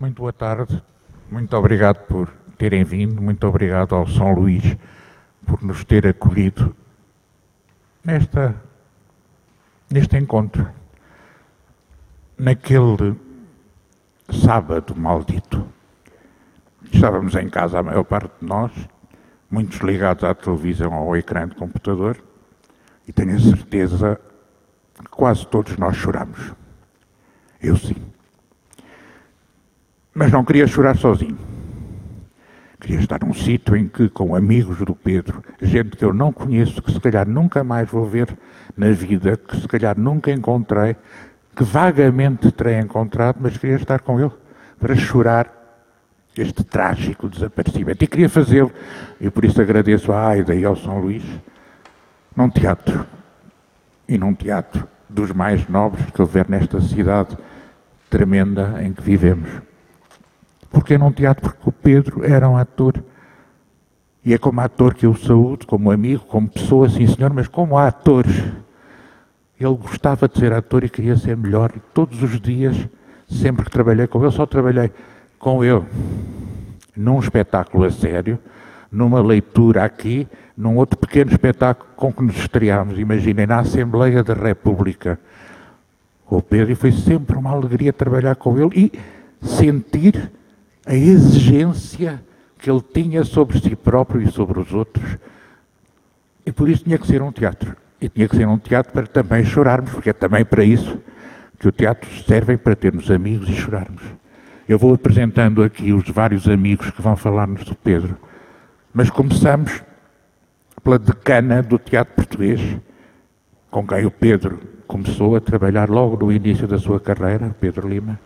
[0.00, 0.80] Muito boa tarde,
[1.28, 4.76] muito obrigado por terem vindo, muito obrigado ao São Luís
[5.44, 6.72] por nos ter acolhido
[8.04, 8.54] nesta,
[9.90, 10.70] neste encontro.
[12.38, 13.16] Naquele
[14.30, 15.66] sábado maldito,
[16.92, 18.70] estávamos em casa, a maior parte de nós,
[19.50, 22.22] muitos ligados à televisão ao ecrã de computador,
[23.04, 24.20] e tenho a certeza
[24.94, 26.52] que quase todos nós choramos.
[27.60, 28.07] Eu sim.
[30.18, 31.38] Mas não queria chorar sozinho.
[32.80, 36.82] Queria estar num sítio em que, com amigos do Pedro, gente que eu não conheço,
[36.82, 38.36] que se calhar nunca mais vou ver
[38.76, 40.96] na vida, que se calhar nunca encontrei,
[41.54, 44.32] que vagamente terei encontrado, mas queria estar com ele
[44.80, 45.52] para chorar
[46.36, 48.02] este trágico desaparecimento.
[48.02, 48.72] E queria fazê-lo,
[49.20, 51.22] e por isso agradeço à Aida e ao São Luís,
[52.34, 53.06] num teatro.
[54.08, 57.38] E num teatro dos mais nobres que houver nesta cidade
[58.10, 59.67] tremenda em que vivemos.
[60.70, 61.42] Porquê num teatro?
[61.50, 63.02] Porque o Pedro era um ator.
[64.24, 67.78] E é como ator que eu saúdo, como amigo, como pessoa, sim senhor, mas como
[67.78, 68.26] ator.
[69.58, 71.72] Ele gostava de ser ator e queria ser melhor.
[71.74, 72.76] E todos os dias,
[73.28, 74.92] sempre que trabalhei com ele, só trabalhei
[75.38, 75.84] com ele
[76.98, 78.38] num espetáculo a sério,
[78.90, 84.34] numa leitura aqui, num outro pequeno espetáculo com que nos estreámos, imaginem, na Assembleia da
[84.34, 85.18] República.
[86.28, 90.30] O Pedro, e foi sempre uma alegria trabalhar com ele e sentir
[90.88, 92.24] a exigência
[92.58, 95.18] que ele tinha sobre si próprio e sobre os outros.
[96.46, 97.76] E por isso tinha que ser um teatro.
[98.00, 100.98] E tinha que ser um teatro para também chorarmos, porque é também para isso
[101.58, 104.02] que o teatro serve para termos amigos e chorarmos.
[104.66, 108.16] Eu vou apresentando aqui os vários amigos que vão falar-nos do Pedro,
[108.92, 109.82] mas começamos
[110.82, 112.60] pela decana do teatro português,
[113.70, 118.18] com quem o Pedro começou a trabalhar logo no início da sua carreira, Pedro Lima,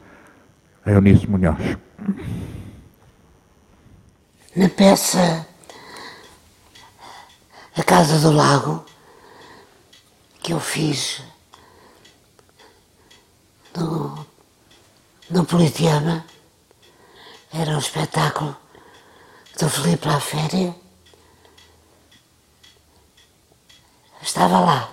[0.84, 1.76] a Eunice Munhoz.
[4.54, 5.46] Na peça
[7.76, 8.84] A Casa do Lago,
[10.42, 11.22] que eu fiz
[13.76, 14.26] no,
[15.30, 16.24] no Politeama,
[17.52, 18.56] era um espetáculo
[19.58, 20.74] do Felipe La Féria.
[24.20, 24.92] Estava lá.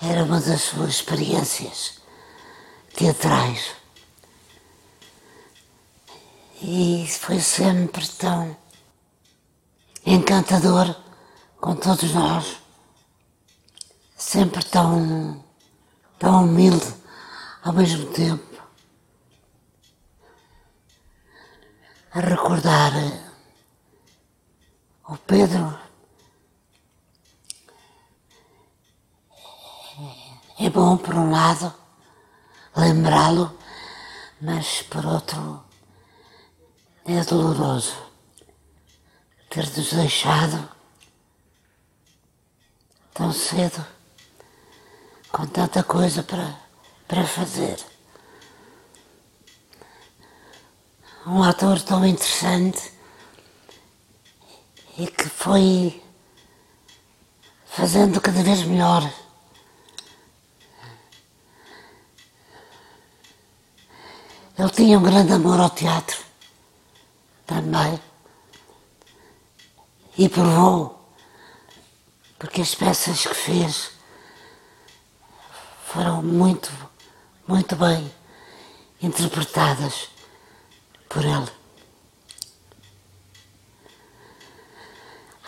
[0.00, 2.01] Era uma das suas experiências
[2.94, 3.74] teatrais.
[6.60, 8.56] E foi sempre tão
[10.06, 10.94] encantador
[11.60, 12.56] com todos nós,
[14.16, 15.44] sempre tão,
[16.18, 16.94] tão humilde
[17.64, 18.52] ao mesmo tempo.
[22.14, 22.92] a recordar
[25.08, 25.78] o Pedro.
[30.58, 31.74] É bom, por um lado,
[32.76, 33.56] lembrá-lo,
[34.40, 35.62] mas, por outro,
[37.04, 37.96] é doloroso
[39.50, 40.68] ter-nos deixado
[43.14, 43.84] tão cedo,
[45.30, 46.58] com tanta coisa para,
[47.06, 47.92] para fazer.
[51.26, 52.92] um ator tão interessante
[54.98, 56.02] e que foi
[57.64, 59.08] fazendo cada vez melhor.
[64.62, 66.16] Ele tinha um grande amor ao teatro
[67.44, 68.00] também
[70.16, 71.04] e provou,
[72.38, 73.90] porque as peças que fez
[75.84, 76.70] foram muito,
[77.48, 78.14] muito bem
[79.02, 80.08] interpretadas
[81.08, 81.50] por ele.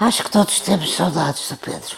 [0.01, 1.97] Acho que todos temos saudades do Pedro.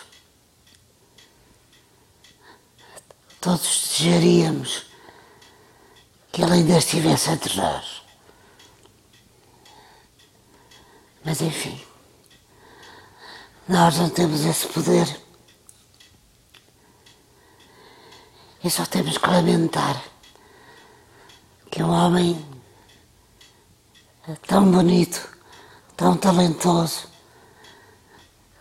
[3.40, 4.95] Todos desejaríamos
[6.36, 8.02] que ele ainda estivesse entre nós.
[11.24, 11.82] Mas enfim,
[13.66, 15.18] nós não temos esse poder.
[18.62, 20.04] E só temos que lamentar
[21.70, 22.46] que um homem
[24.46, 25.26] tão bonito,
[25.96, 27.08] tão talentoso,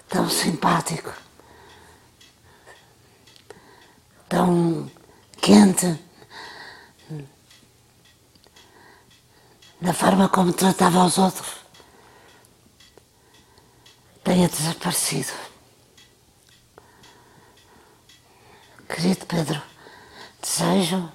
[0.08, 1.14] tão simpático,
[4.30, 4.90] tão
[5.42, 6.05] quente
[9.80, 11.56] na forma como tratava os outros,
[14.24, 15.32] tenha desaparecido.
[18.88, 19.62] Querido Pedro,
[20.42, 21.12] desejo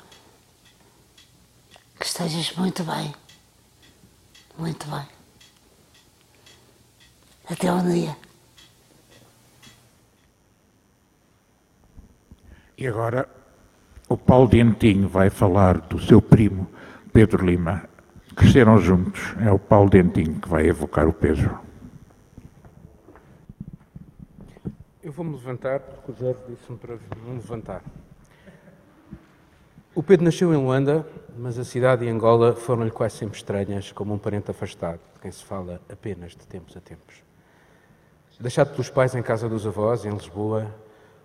[1.99, 3.15] que estejas muito bem.
[4.57, 5.07] Muito bem.
[7.49, 8.17] Até um dia.
[12.77, 13.29] E agora
[14.09, 16.67] o Paulo Dentinho vai falar do seu primo,
[17.13, 17.90] Pedro Lima.
[18.35, 19.35] Cresceram juntos.
[19.45, 21.59] É o Paulo Dentinho que vai evocar o Pedro.
[25.03, 27.83] Eu vou-me levantar, porque o Zé disse-me para me levantar.
[29.95, 31.05] O Pedro nasceu em Luanda,
[31.37, 35.33] mas a cidade e Angola foram-lhe quase sempre estranhas, como um parente afastado, de quem
[35.33, 37.23] se fala apenas de tempos a tempos.
[38.39, 40.75] Deixado pelos pais em casa dos avós, em Lisboa,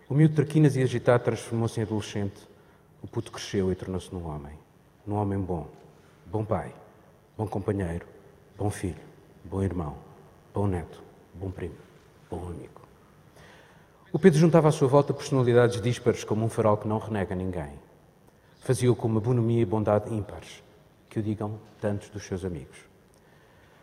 [0.09, 2.45] o miúdo traquinas e agitado transformou-se em adolescente.
[3.01, 4.59] O puto cresceu e tornou-se num homem.
[5.07, 5.67] Num homem bom.
[6.25, 6.73] Bom pai,
[7.37, 8.05] bom companheiro,
[8.57, 9.01] bom filho,
[9.43, 9.95] bom irmão,
[10.53, 11.01] bom neto,
[11.33, 11.75] bom primo,
[12.29, 12.81] bom amigo.
[14.11, 17.85] O Pedro juntava à sua volta personalidades díspares como um farol que não renega ninguém
[18.65, 20.63] fazia-o com uma bonomia e bondade ímpares,
[21.07, 22.79] que o digam tantos dos seus amigos.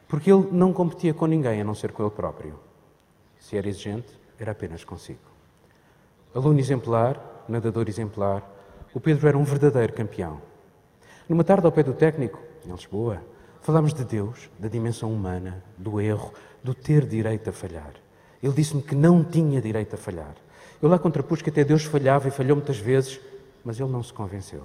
[0.09, 2.59] Porque ele não competia com ninguém a não ser com ele próprio.
[3.39, 4.09] Se era exigente,
[4.41, 5.21] era apenas consigo.
[6.35, 8.43] Aluno exemplar, nadador exemplar,
[8.93, 10.43] o Pedro era um verdadeiro campeão.
[11.29, 13.23] Numa tarde ao pé do técnico, em Lisboa,
[13.63, 16.33] falámos de Deus, da dimensão humana, do erro,
[16.63, 17.93] do ter direito a falhar.
[18.43, 20.35] Ele disse-me que não tinha direito a falhar.
[20.83, 23.21] Eu lá contrapus que até Deus falhava e falhou muitas vezes,
[23.65, 24.65] mas ele não se convenceu.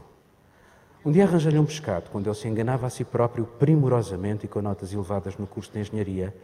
[1.05, 4.61] Um dia arranjei-lhe um pescado, quando ele se enganava a si próprio primorosamente e com
[4.61, 6.35] notas elevadas no curso de engenharia,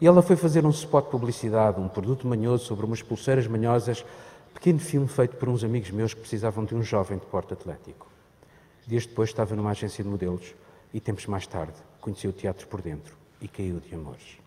[0.00, 4.04] e ela foi fazer um spot de publicidade, um produto manhoso sobre umas pulseiras manhosas,
[4.52, 8.08] pequeno filme feito por uns amigos meus que precisavam de um jovem de porte atlético.
[8.88, 10.52] Dias depois estava numa agência de modelos
[10.92, 14.38] e tempos mais tarde conheceu o teatro por dentro e caiu de amores.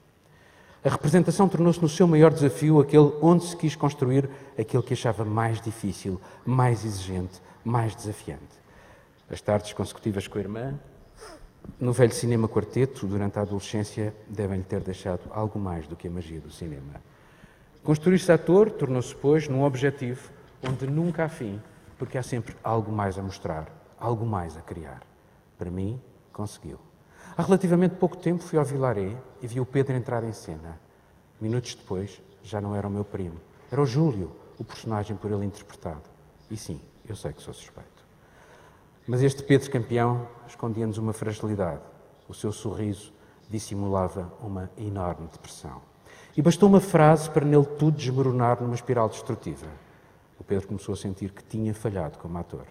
[0.84, 4.30] A representação tornou-se no seu maior desafio aquele onde se quis construir
[4.60, 8.44] aquilo que achava mais difícil, mais exigente, mais desafiante.
[9.28, 10.80] As tardes consecutivas com a irmã,
[11.80, 16.12] no velho cinema quarteto, durante a adolescência, devem-lhe ter deixado algo mais do que a
[16.12, 17.02] magia do cinema.
[17.84, 20.30] Construir-se ator tornou-se, pois, num objetivo
[20.62, 21.60] onde nunca há fim,
[21.98, 23.68] porque há sempre algo mais a mostrar,
[24.00, 25.02] algo mais a criar.
[25.58, 26.00] Para mim,
[26.32, 26.85] conseguiu.
[27.38, 30.80] Há relativamente pouco tempo fui ao Vilaré e vi o Pedro entrar em cena.
[31.40, 33.42] Minutos depois, já não era o meu primo.
[33.70, 36.04] Era o Júlio, o personagem por ele interpretado.
[36.50, 38.06] E sim, eu sei que sou suspeito.
[39.06, 41.82] Mas este Pedro campeão escondia-nos uma fragilidade.
[42.30, 43.12] O seu sorriso
[43.50, 45.82] dissimulava uma enorme depressão.
[46.38, 49.68] E bastou uma frase para nele tudo desmoronar numa espiral destrutiva.
[50.40, 52.66] O Pedro começou a sentir que tinha falhado como ator.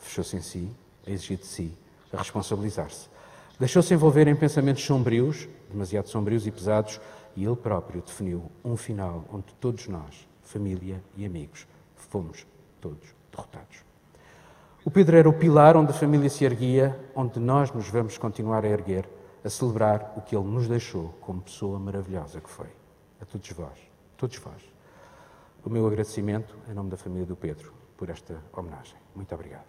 [0.00, 0.76] Fechou-se em si,
[1.06, 1.78] a exigir de si,
[2.12, 3.11] a responsabilizar-se.
[3.62, 7.00] Deixou-se envolver em pensamentos sombrios, demasiado sombrios e pesados,
[7.36, 11.64] e ele próprio definiu um final onde todos nós, família e amigos,
[11.94, 12.44] fomos
[12.80, 13.84] todos derrotados.
[14.84, 18.64] O Pedro era o pilar onde a família se erguia, onde nós nos vamos continuar
[18.64, 19.08] a erguer,
[19.44, 22.70] a celebrar o que ele nos deixou como pessoa maravilhosa que foi.
[23.20, 23.78] A todos vós,
[24.16, 24.60] todos vós.
[25.64, 28.96] O meu agradecimento em nome da família do Pedro por esta homenagem.
[29.14, 29.66] Muito obrigado.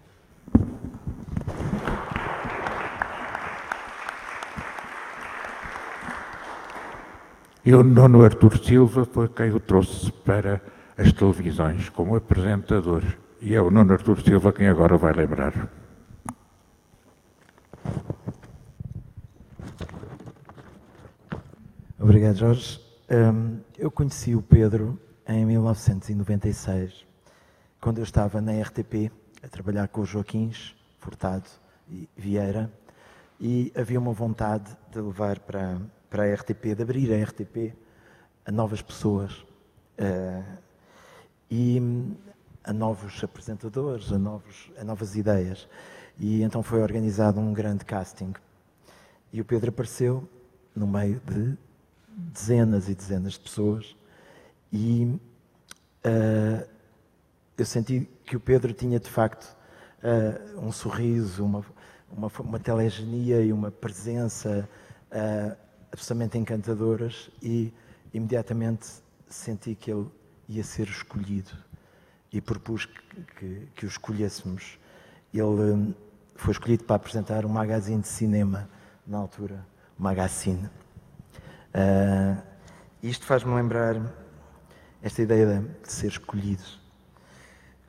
[7.65, 10.61] E o Nuno Artur Silva foi quem o trouxe para
[10.97, 13.01] as televisões como apresentador.
[13.41, 15.71] E é o Nuno Artur Silva quem agora vai lembrar.
[21.97, 22.81] Obrigado, Jorge.
[23.09, 27.05] Um, eu conheci o Pedro em 1996,
[27.79, 29.09] quando eu estava na RTP
[29.41, 31.47] a trabalhar com o Joaquins Furtado
[31.89, 32.69] e Vieira,
[33.39, 35.77] e havia uma vontade de levar para
[36.13, 37.73] para a RTP, de abrir a RTP
[38.45, 39.33] a novas pessoas
[39.97, 40.57] uh,
[41.49, 41.81] e
[42.63, 45.67] a novos apresentadores, a, novos, a novas ideias.
[46.19, 48.31] E então foi organizado um grande casting.
[49.31, 50.29] E o Pedro apareceu
[50.75, 51.57] no meio de
[52.07, 53.95] dezenas e dezenas de pessoas
[54.71, 55.19] e
[56.05, 56.69] uh,
[57.57, 59.57] eu senti que o Pedro tinha de facto
[60.03, 61.65] uh, um sorriso, uma,
[62.11, 64.69] uma, uma telegenia e uma presença
[65.11, 65.62] uh,
[65.93, 67.71] absolutamente encantadoras e
[68.11, 68.87] imediatamente
[69.29, 70.07] senti que ele
[70.49, 71.51] ia ser escolhido
[72.31, 74.79] e propus que, que, que o escolhêssemos.
[75.31, 75.93] Ele hum,
[76.35, 78.67] foi escolhido para apresentar um magazine de cinema
[79.05, 79.65] na altura,
[79.97, 80.67] o Magazine.
[81.75, 82.41] Uh,
[83.01, 84.01] isto faz-me lembrar
[85.01, 86.63] esta ideia de ser escolhido.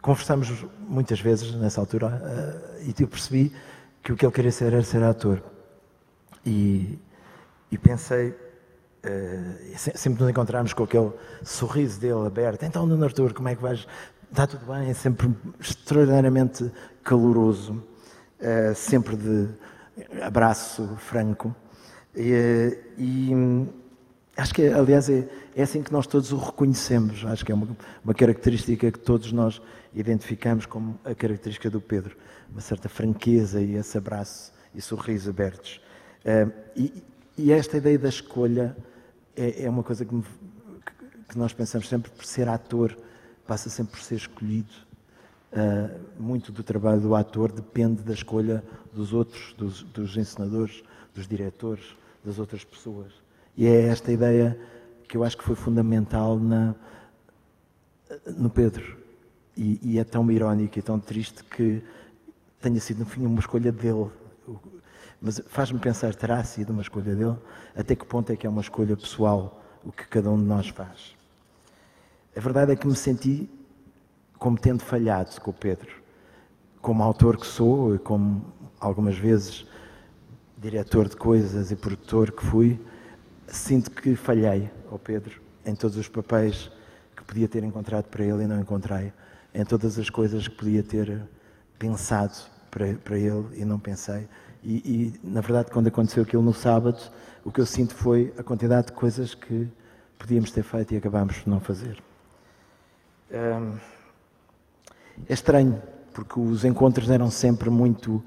[0.02, 3.50] Conversamos muitas vezes nessa altura uh, e eu percebi
[4.02, 5.42] que o que ele queria ser era ser ator.
[6.44, 6.99] E
[7.74, 11.10] e pensei, uh, sempre nos encontramos com aquele
[11.42, 12.62] sorriso dele aberto.
[12.62, 13.86] Então, Nuno Artur, como é que vais?
[14.30, 14.88] Está tudo bem?
[14.88, 15.28] É sempre
[15.58, 16.70] extraordinariamente
[17.02, 17.82] caloroso,
[18.40, 19.48] uh, sempre de
[20.22, 21.54] abraço franco.
[22.14, 23.32] E, e,
[24.36, 27.24] Acho que, aliás, é, é assim que nós todos o reconhecemos.
[27.24, 27.68] Acho que é uma,
[28.02, 29.62] uma característica que todos nós
[29.94, 32.16] identificamos como a característica do Pedro.
[32.50, 35.80] Uma certa franqueza e esse abraço e sorriso abertos.
[36.24, 37.04] Uh, e,
[37.36, 38.76] e, esta ideia da escolha
[39.36, 40.24] é, é uma coisa que, me,
[41.28, 42.96] que, nós pensamos sempre por ser ator,
[43.46, 44.72] passa sempre por ser escolhido.
[45.52, 50.82] Uh, muito do trabalho do ator depende da escolha dos outros, dos, dos encenadores,
[51.14, 53.12] dos diretores, das outras pessoas.
[53.56, 54.58] E é esta ideia
[55.08, 56.74] que eu acho que foi fundamental na,
[58.36, 58.96] no Pedro.
[59.56, 61.82] E, e, é tão irónico e tão triste que
[62.60, 64.10] tenha sido, no fim, uma escolha dele.
[65.20, 67.37] Mas faz-me pensar, terá sido uma escolha dele?
[67.76, 70.68] Até que ponto é que é uma escolha pessoal o que cada um de nós
[70.68, 71.14] faz?
[72.37, 73.49] A verdade é que me senti
[74.38, 75.90] como tendo falhado com o Pedro.
[76.82, 78.44] Como autor que sou, e como
[78.78, 79.66] algumas vezes
[80.58, 82.80] diretor de coisas e produtor que fui,
[83.46, 86.70] sinto que falhei ao Pedro em todos os papéis
[87.16, 89.12] que podia ter encontrado para ele e não encontrei,
[89.54, 91.23] em todas as coisas que podia ter
[91.78, 92.34] pensado
[92.70, 94.28] para, para ele e não pensei.
[94.64, 96.99] E, e, na verdade, quando aconteceu aquilo no sábado,
[97.44, 99.68] o que eu sinto foi a quantidade de coisas que
[100.18, 102.02] podíamos ter feito e acabámos por não fazer.
[103.30, 103.76] Hum,
[105.28, 105.83] é estranho,
[106.14, 108.25] porque os encontros eram sempre muito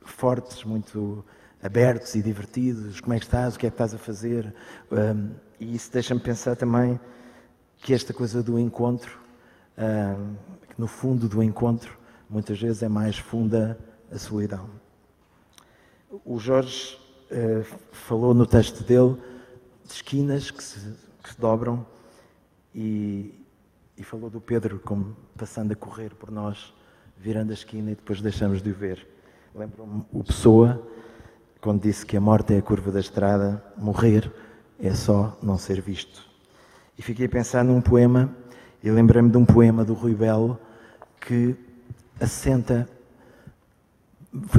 [0.00, 1.22] fortes, muito
[1.62, 2.98] abertos e divertidos.
[3.00, 3.54] Como é que estás?
[3.54, 4.54] O que é que estás a fazer?
[4.90, 5.30] Um,
[5.60, 6.98] e isso deixa-me pensar também
[7.76, 9.18] que esta coisa do encontro,
[9.76, 10.34] um,
[10.66, 11.98] que no fundo do encontro,
[12.30, 13.78] muitas vezes é mais funda
[14.10, 14.87] a solidão.
[16.24, 16.98] O Jorge
[17.30, 19.16] uh, falou no texto dele
[19.84, 20.78] de esquinas que se,
[21.22, 21.84] que se dobram
[22.74, 23.34] e,
[23.96, 26.72] e falou do Pedro como passando a correr por nós,
[27.16, 29.06] virando a esquina e depois deixamos de o ver.
[29.54, 30.82] Lembro-me o Pessoa
[31.60, 34.32] quando disse que a morte é a curva da estrada, morrer
[34.78, 36.26] é só não ser visto.
[36.96, 38.34] E fiquei a pensar num poema,
[38.82, 40.58] e lembrei-me de um poema do Rui Belo
[41.20, 41.54] que
[42.20, 42.88] assenta.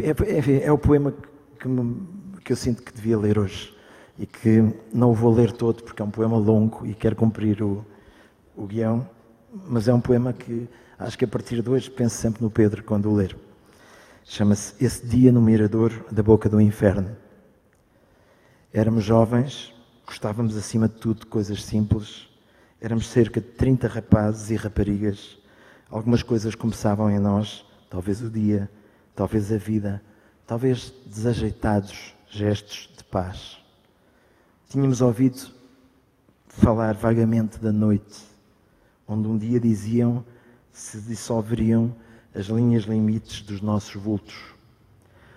[0.01, 1.28] É, é, é o poema que,
[1.67, 2.07] me,
[2.43, 3.75] que eu sinto que devia ler hoje
[4.17, 7.61] e que não o vou ler todo porque é um poema longo e quero cumprir
[7.63, 7.85] o,
[8.55, 9.07] o guião,
[9.67, 12.83] mas é um poema que acho que a partir de hoje penso sempre no Pedro
[12.83, 13.35] quando o ler.
[14.23, 17.15] Chama-se Esse Dia no Mirador da Boca do Inferno.
[18.71, 19.73] Éramos jovens,
[20.05, 22.27] gostávamos acima de tudo de coisas simples.
[22.79, 25.37] Éramos cerca de 30 rapazes e raparigas.
[25.89, 28.69] Algumas coisas começavam em nós, talvez o dia,
[29.15, 30.01] talvez a vida,
[30.49, 33.59] talvez desajeitados gestos de paz.
[34.67, 35.51] Tínhamos ouvido
[36.47, 38.23] falar vagamente da noite,
[39.07, 40.25] onde um dia diziam
[40.71, 41.95] se dissolveriam
[42.33, 44.43] as linhas limites dos nossos vultos.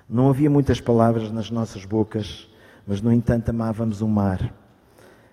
[0.09, 2.49] Não havia muitas palavras nas nossas bocas,
[2.87, 4.51] mas no entanto amávamos o mar,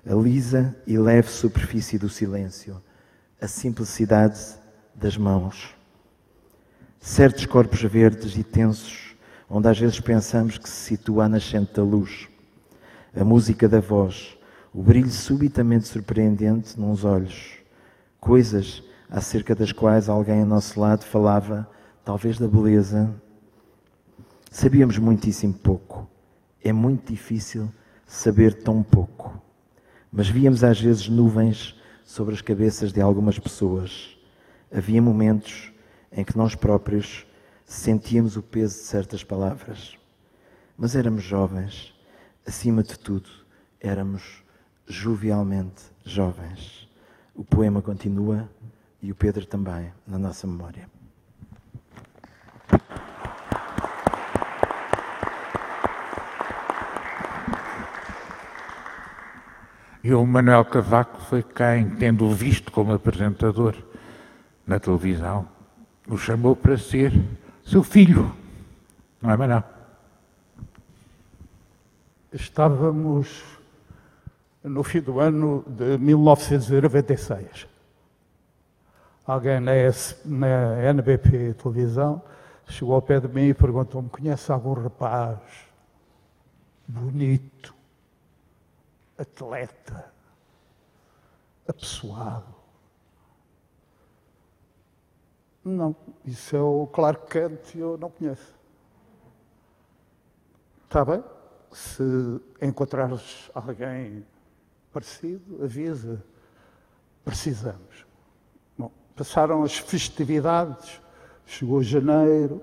[0.05, 2.83] a lisa e leve superfície do silêncio,
[3.39, 4.41] a simplicidade
[4.93, 5.73] das mãos.
[6.99, 9.08] Certos corpos verdes e tensos,
[9.49, 12.27] onde às vezes pensamos que se situa a nascente da luz,
[13.15, 14.37] a música da voz,
[14.73, 17.57] o brilho subitamente surpreendente nos olhos,
[18.19, 21.67] coisas acerca das quais alguém ao nosso lado falava,
[22.05, 23.09] talvez da beleza.
[24.51, 26.07] Sabíamos muitíssimo pouco.
[26.63, 27.71] É muito difícil
[28.05, 29.41] saber tão pouco.
[30.11, 34.15] Mas víamos às vezes nuvens sobre as cabeças de algumas pessoas.
[34.71, 35.71] Havia momentos
[36.11, 37.25] em que nós próprios
[37.69, 39.95] sentíamos o peso de certas palavras.
[40.75, 41.93] Mas éramos jovens,
[42.45, 43.29] acima de tudo,
[43.79, 44.43] éramos
[44.87, 46.89] jovialmente jovens.
[47.35, 48.49] O poema continua
[49.01, 50.89] e o Pedro também na nossa memória.
[60.03, 63.75] E o Manuel Cavaco foi quem, tendo-o visto como apresentador
[64.65, 65.47] na televisão,
[66.07, 67.13] o chamou para ser
[67.69, 68.35] seu filho.
[69.21, 69.63] Não é, Manuel?
[72.33, 73.43] Estávamos
[74.63, 77.67] no fim do ano de 1996
[79.31, 82.21] alguém na, S, na NBP televisão
[82.67, 85.39] chegou ao pé de mim e perguntou-me: conhece algum rapaz
[86.87, 87.73] bonito,
[89.17, 90.11] atleta,
[91.67, 92.58] apessoado?
[95.63, 98.55] Não, isso é o Clark Kent e eu não conheço.
[100.85, 101.23] Está bem?
[101.71, 102.03] Se
[102.61, 104.25] encontrares alguém
[104.91, 106.23] parecido, avisa.
[107.23, 108.05] Precisamos.
[109.15, 111.01] Passaram as festividades,
[111.45, 112.61] chegou janeiro,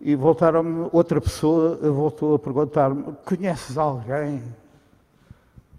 [0.00, 4.42] e voltaram outra pessoa voltou a perguntar-me: conheces alguém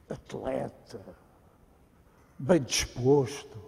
[0.10, 1.00] atleta,
[2.39, 3.65] bem disposto.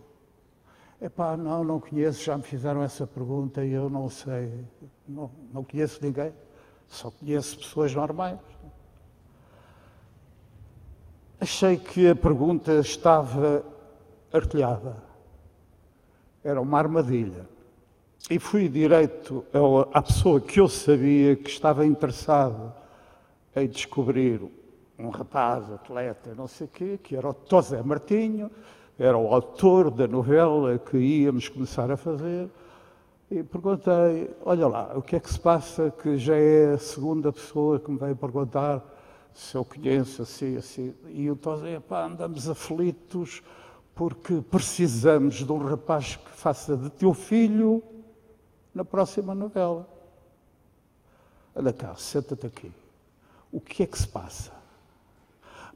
[1.00, 4.66] Epá, não, não conheço, já me fizeram essa pergunta e eu não sei,
[5.08, 6.34] não, não conheço ninguém,
[6.88, 8.40] só conheço pessoas normais.
[11.40, 13.64] Achei que a pergunta estava
[14.34, 14.98] artilhada.
[16.44, 17.48] Era uma armadilha.
[18.28, 19.46] E fui direito
[19.94, 22.74] à pessoa que eu sabia que estava interessado
[23.56, 24.42] em descobrir
[24.98, 28.50] um rapaz, atleta, não sei o quê, que era o Tosé Martinho,
[29.00, 32.50] era o autor da novela que íamos começar a fazer.
[33.30, 35.92] E perguntei: Olha lá, o que é que se passa?
[35.92, 38.84] Que já é a segunda pessoa que me veio perguntar
[39.34, 40.96] se eu conheço assim, assim.
[41.10, 43.44] E o Tosé, pá, andamos aflitos
[43.94, 47.84] porque precisamos de um rapaz que faça de teu filho
[48.74, 49.88] na próxima novela.
[51.56, 52.72] Anda cá, senta-te aqui.
[53.52, 54.57] O que é que se passa?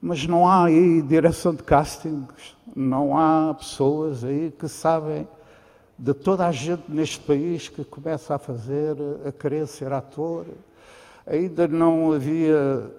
[0.02, 5.28] Mas não há aí direção de castings, não há pessoas aí que sabem
[5.98, 10.48] de toda a gente neste país que começa a fazer, a querer ser ator.
[11.28, 12.92] Ainda não havia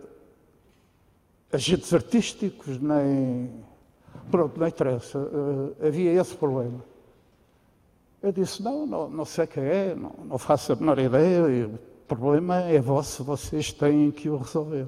[1.52, 3.50] agentes artísticos, nem.
[4.30, 5.18] Pronto, não interessa.
[5.18, 6.84] Uh, havia esse problema.
[8.22, 11.78] Eu disse: não, não, não sei quem é, não, não faço a menor ideia, o
[12.06, 14.86] problema é vosso, vocês têm que o resolver.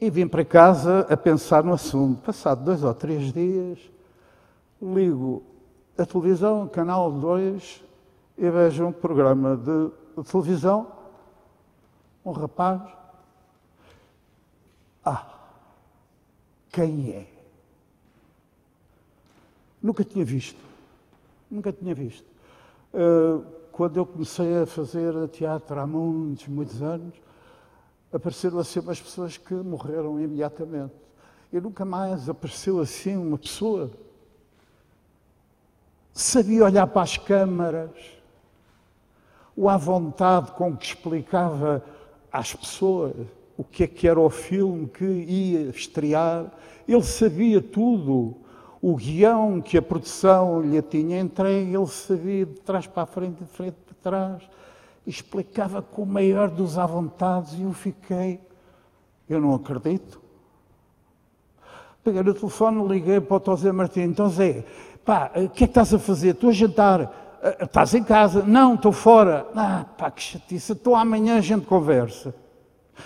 [0.00, 2.22] E vim para casa a pensar no assunto.
[2.22, 3.78] Passado dois ou três dias,
[4.80, 5.42] ligo
[5.96, 7.82] a televisão, canal 2,
[8.38, 10.86] e vejo um programa de televisão,
[12.24, 12.80] um rapaz.
[15.04, 15.26] Ah,
[16.70, 17.26] quem é?
[19.82, 20.60] Nunca tinha visto.
[21.50, 22.26] Nunca tinha visto.
[22.94, 27.14] Uh, quando eu comecei a fazer teatro há muitos, muitos anos,
[28.12, 30.94] apareceram assim umas pessoas que morreram imediatamente.
[31.52, 33.90] E nunca mais apareceu assim uma pessoa.
[36.12, 37.90] Sabia olhar para as câmaras,
[39.56, 41.84] o à vontade com que explicava
[42.32, 43.14] às pessoas
[43.56, 46.46] o que é que era o filme que ia estrear.
[46.86, 48.36] Ele sabia tudo.
[48.80, 53.42] O guião que a produção lhe tinha entregue, ele sabia de trás para a frente,
[53.42, 54.57] de frente para trás
[55.08, 58.40] explicava com o maior dos vontades e eu fiquei,
[59.28, 60.20] eu não acredito.
[62.04, 64.64] Peguei o telefone, liguei para o Tosé Martins, então Zé,
[65.04, 66.30] pá, o que é que estás a fazer?
[66.30, 68.42] Estou a jantar, ah, estás em casa?
[68.42, 69.46] Não, estou fora.
[69.54, 72.34] Ah, pá, que chatice, estou amanhã a gente conversa.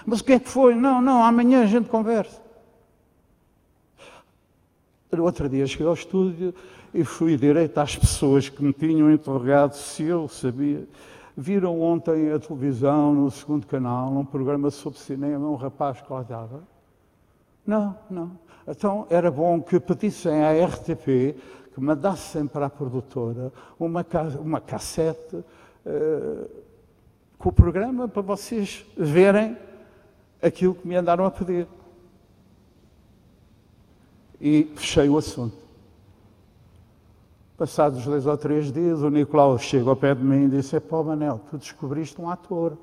[0.05, 0.75] Mas o que é que foi?
[0.75, 2.41] Não, não, amanhã a gente conversa.
[5.13, 6.55] No outro dia cheguei ao estúdio
[6.93, 10.89] e fui direito às pessoas que me tinham interrogado se eu sabia
[11.37, 16.63] Viram ontem a televisão, no segundo canal, num programa sobre cinema, um rapaz que estava?
[17.67, 18.39] Não, não.
[18.69, 21.35] Então era bom que pedissem à RTP
[21.75, 24.05] que mandassem para a produtora uma,
[24.41, 26.51] uma cassete uh,
[27.39, 29.57] com o programa para vocês verem
[30.41, 31.67] aquilo que me andaram a pedir.
[34.41, 35.62] E fechei o assunto.
[37.63, 41.05] Passados dois ou três dias, o Nicolau chega ao pé de mim e disse: Pô,
[41.05, 42.77] Manel, tu descobriste um ator.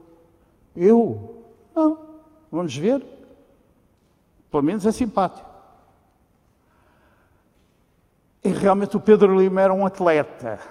[0.74, 1.44] Eu?
[1.76, 1.98] Não.
[2.50, 3.06] Vamos ver?
[4.50, 5.50] Pelo menos é simpático.
[8.42, 10.62] E realmente o Pedro Lima era um atleta.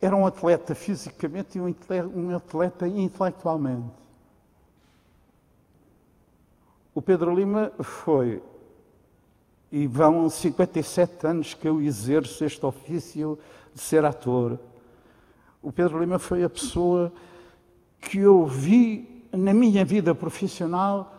[0.00, 3.90] Era um atleta fisicamente e um atleta intelectualmente.
[6.94, 8.40] O Pedro Lima foi
[9.72, 13.38] e vão 57 anos que eu exerço este ofício
[13.74, 14.58] de ser ator.
[15.62, 17.12] O Pedro Lima foi a pessoa
[18.00, 21.14] que eu vi na minha vida profissional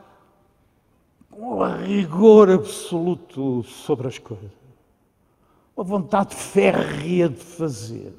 [1.29, 4.51] com um rigor absoluto sobre as coisas.
[5.75, 8.13] Uma vontade férrea de fazer.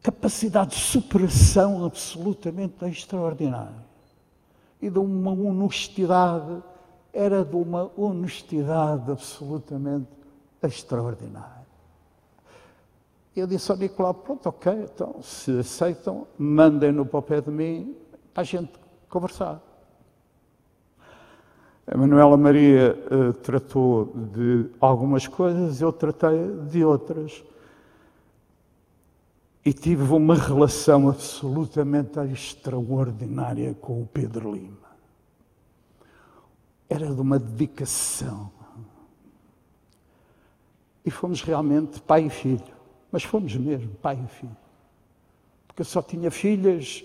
[0.00, 3.88] Capacidade de superação absolutamente extraordinária.
[4.80, 6.62] E de uma honestidade
[7.18, 10.06] era de uma honestidade absolutamente
[10.62, 11.66] extraordinária.
[13.34, 17.96] Eu disse ao Nicolau, pronto, ok, então, se aceitam, mandem-no para o pé de mim
[18.32, 18.72] para a gente
[19.08, 19.60] conversar.
[21.88, 27.42] A Manuela Maria uh, tratou de algumas coisas, eu tratei de outras.
[29.64, 34.87] E tive uma relação absolutamente extraordinária com o Pedro Lima
[36.88, 38.50] era de uma dedicação.
[41.04, 42.62] E fomos realmente pai e filho.
[43.10, 44.56] Mas fomos mesmo pai e filho.
[45.66, 47.04] Porque eu só tinha filhas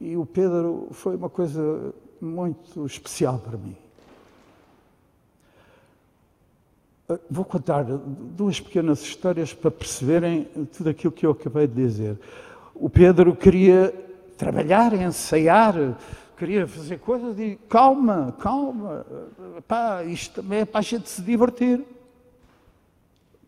[0.00, 3.76] E o Pedro foi uma coisa muito especial para mim.
[7.06, 10.44] Ah, vou contar duas pequenas histórias para perceberem
[10.76, 12.18] tudo aquilo que eu acabei de dizer.
[12.74, 13.92] O Pedro queria
[14.38, 15.74] trabalhar, ensaiar,
[16.40, 19.06] queria fazer coisas e calma, calma,
[19.68, 21.84] pá, isto também é para a gente se divertir.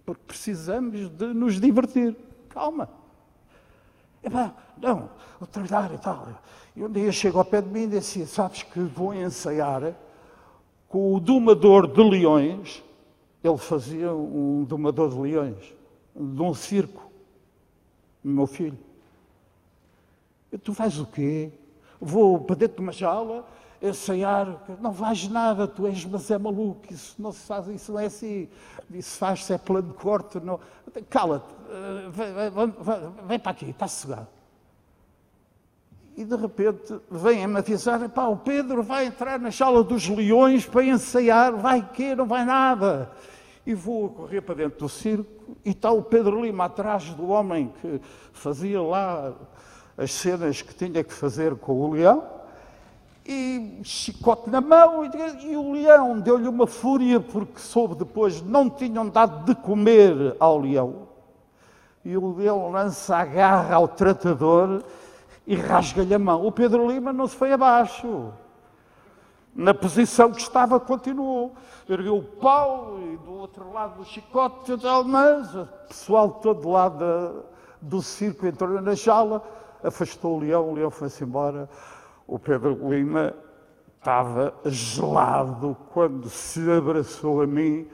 [0.05, 2.15] Porque precisamos de nos divertir.
[2.51, 2.89] Calma.
[4.23, 5.09] Epá, não,
[5.41, 6.29] vou trabalhar e tal.
[6.77, 9.95] E um dia chego ao pé de mim e disse, sabes que vou ensaiar
[10.89, 12.85] com o domador de leões
[13.43, 15.75] ele fazia um domador de leões,
[16.15, 17.11] de um circo,
[18.23, 18.79] meu filho.
[20.53, 21.51] E tu vais o quê?
[22.05, 23.47] Vou para dentro de uma jaula,
[23.81, 28.01] ensaiar, não vais nada, tu és, mas é maluco, isso não se faz, isso não
[28.01, 28.49] é assim,
[28.91, 30.59] isso faz-se é plano de corte, não.
[31.09, 32.75] Cala-te, eh, vem,
[33.29, 34.27] vem, para aqui, está sossegado.
[36.17, 40.85] E de repente vem-me avisar, pá, o Pedro vai entrar na jaula dos leões para
[40.85, 43.13] ensaiar, vai que não vai nada
[43.65, 47.73] e vou correr para dentro do circo e está o Pedro Lima atrás do homem
[47.81, 48.01] que
[48.33, 49.33] fazia lá
[49.97, 52.25] as cenas que tinha que fazer com o leão
[53.25, 59.09] e chicote na mão e, o leão deu-lhe uma fúria porque soube depois não tinham
[59.09, 61.09] dado de comer ao leão
[62.05, 64.83] e o leão lança a garra ao tratador
[65.47, 66.45] e rasga-lhe a mão.
[66.45, 68.33] O Pedro Lima não se foi abaixo
[69.55, 71.55] na posição que estava, continuou.
[71.89, 74.73] Ergueu o pau e do outro lado do chicote,
[75.07, 76.91] mas o pessoal todo lá
[77.81, 79.43] do circo entrou na jaula,
[79.83, 81.69] afastou o leão, o leão foi-se embora.
[82.27, 83.35] O Pedro Lima
[83.99, 87.89] estava gelado quando se abraçou a mim.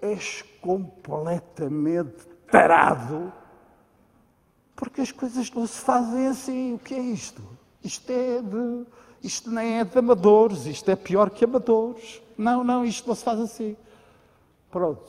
[0.00, 3.32] És completamente tarado,
[4.74, 6.74] porque as coisas não se fazem assim.
[6.74, 7.42] O que é isto?
[7.82, 8.86] Isto é de
[9.22, 12.22] isto nem é de amadores, isto é pior que amadores.
[12.38, 13.76] Não, não, isto não se faz assim.
[14.70, 15.02] Pronto,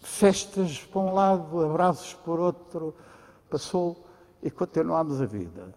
[0.00, 2.94] festas por um lado, abraços por outro,
[3.48, 4.05] passou
[4.46, 5.74] e continuamos a vida.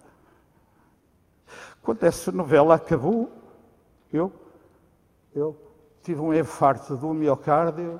[1.82, 3.32] Quando essa novela acabou,
[4.14, 4.32] eu,
[5.34, 5.60] eu
[6.04, 8.00] tive um infarto do miocárdio,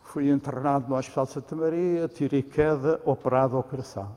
[0.00, 4.16] fui internado no Hospital de Santa Maria, tirei queda, operado ao coração.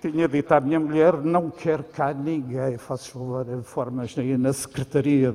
[0.00, 5.34] Tinha dito à minha mulher, não quero cá ninguém, faço favor, informas aí na secretaria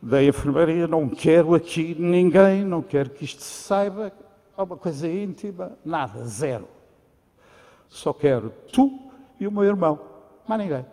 [0.00, 4.12] da enfermaria, não quero aqui ninguém, não quero que isto se saiba,
[4.56, 6.68] é uma coisa íntima, nada, zero.
[7.88, 10.00] Só quero tu e o meu irmão,
[10.46, 10.86] mais ninguém.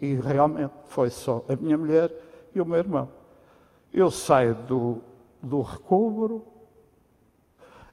[0.00, 2.12] E realmente foi só a minha mulher
[2.54, 3.08] e o meu irmão.
[3.92, 5.00] Eu saio do,
[5.42, 6.44] do recobro,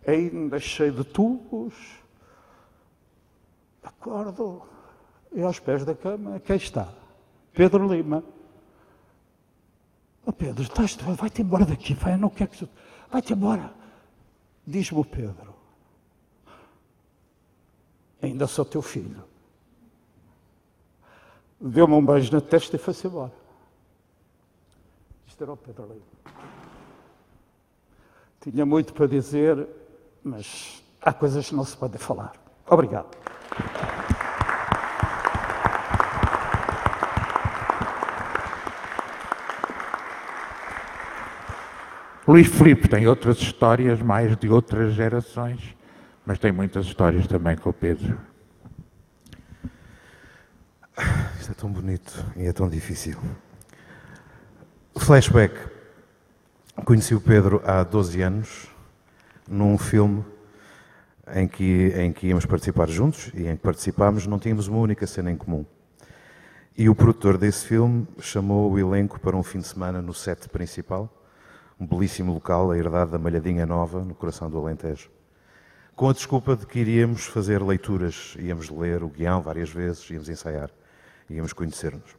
[0.06, 2.02] ainda cheio de tubos,
[3.84, 4.62] Acordo
[5.32, 6.88] e aos pés da cama, quem está?
[7.54, 8.24] Pedro Lima.
[10.26, 12.70] Oh Pedro, estás, vai-te embora daqui, vai, não quero que
[13.10, 13.74] Vai-te embora.
[14.72, 15.54] Diz-me Pedro.
[18.22, 19.22] Ainda sou teu filho.
[21.60, 23.34] Deu-me um beijo na testa e foi-se embora.
[25.28, 26.06] Isto era o Pedro Lima.
[28.40, 29.68] Tinha muito para dizer,
[30.24, 32.32] mas há coisas que não se podem falar.
[32.66, 33.14] Obrigado.
[42.32, 45.76] Luís Filipe tem outras histórias, mais de outras gerações,
[46.26, 48.18] mas tem muitas histórias também com o Pedro.
[51.38, 53.18] Isto é tão bonito e é tão difícil.
[54.98, 55.54] Flashback.
[56.86, 58.70] Conheci o Pedro há 12 anos,
[59.46, 60.24] num filme
[61.36, 65.06] em que, em que íamos participar juntos e em que participámos, não tínhamos uma única
[65.06, 65.66] cena em comum.
[66.78, 70.48] E o produtor desse filme chamou o elenco para um fim de semana no set
[70.48, 71.14] principal,
[71.82, 75.10] um belíssimo local, a herdade da Malhadinha Nova, no coração do Alentejo.
[75.96, 80.30] Com a desculpa de que iríamos fazer leituras, íamos ler o guião várias vezes, íamos
[80.30, 80.70] ensaiar,
[81.28, 82.12] íamos conhecer-nos.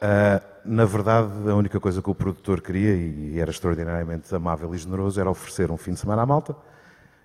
[0.00, 4.78] Uh, na verdade, a única coisa que o produtor queria, e era extraordinariamente amável e
[4.78, 6.56] generoso, era oferecer um fim de semana à malta,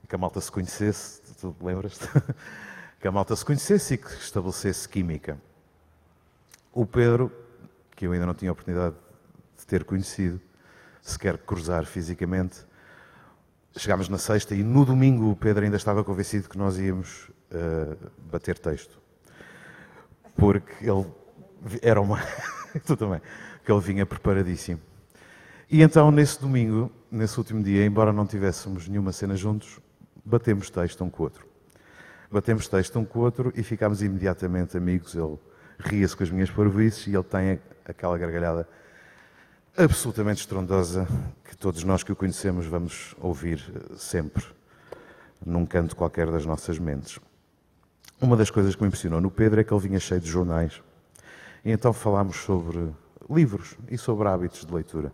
[0.09, 2.05] que a malta se conhecesse, tu lembras-te?
[2.99, 5.37] que a malta se conhecesse e que estabelecesse química.
[6.73, 7.31] O Pedro,
[7.95, 8.95] que eu ainda não tinha oportunidade
[9.57, 10.41] de ter conhecido,
[11.01, 12.65] sequer cruzar fisicamente,
[13.77, 18.11] chegámos na sexta e no domingo o Pedro ainda estava convencido que nós íamos uh,
[18.31, 18.99] bater texto.
[20.35, 21.05] Porque ele
[21.81, 22.19] era uma.
[22.85, 23.21] tu também.
[23.63, 24.79] Que ele vinha preparadíssimo.
[25.69, 29.79] E então, nesse domingo, nesse último dia, embora não tivéssemos nenhuma cena juntos,
[30.25, 31.45] batemos texto um com o outro.
[32.31, 35.13] Batemos texto um com o outro e ficámos imediatamente amigos.
[35.13, 35.37] Ele
[35.77, 38.67] ria-se com as minhas parvoices e ele tem aquela gargalhada
[39.77, 41.07] absolutamente estrondosa
[41.43, 44.43] que todos nós que o conhecemos vamos ouvir eh, sempre,
[45.45, 47.19] num canto qualquer das nossas mentes.
[48.21, 50.81] Uma das coisas que me impressionou no Pedro é que ele vinha cheio de jornais.
[51.63, 52.91] E então falámos sobre
[53.29, 55.13] livros e sobre hábitos de leitura.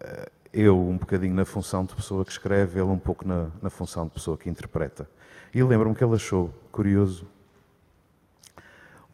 [0.00, 3.68] Eh, eu um bocadinho na função de pessoa que escreve, ele um pouco na, na
[3.68, 5.08] função de pessoa que interpreta.
[5.52, 7.26] E lembro-me que ele achou curioso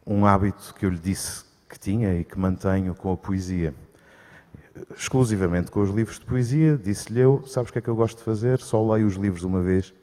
[0.05, 3.73] um hábito que eu lhe disse que tinha e que mantenho com a poesia.
[4.95, 8.17] Exclusivamente com os livros de poesia, disse-lhe eu, sabes o que é que eu gosto
[8.17, 8.59] de fazer?
[8.59, 9.93] Só leio os livros uma vez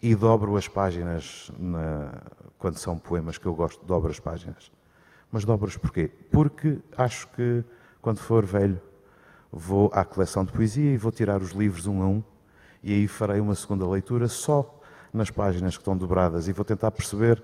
[0.00, 2.22] e dobro as páginas, na...
[2.58, 4.70] quando são poemas que eu gosto, dobro as páginas.
[5.32, 6.10] Mas dobro-as porquê?
[6.30, 7.64] Porque acho que,
[8.00, 8.80] quando for velho,
[9.50, 12.22] vou à coleção de poesia e vou tirar os livros um a um
[12.84, 14.80] e aí farei uma segunda leitura só
[15.12, 17.42] nas páginas que estão dobradas e vou tentar perceber,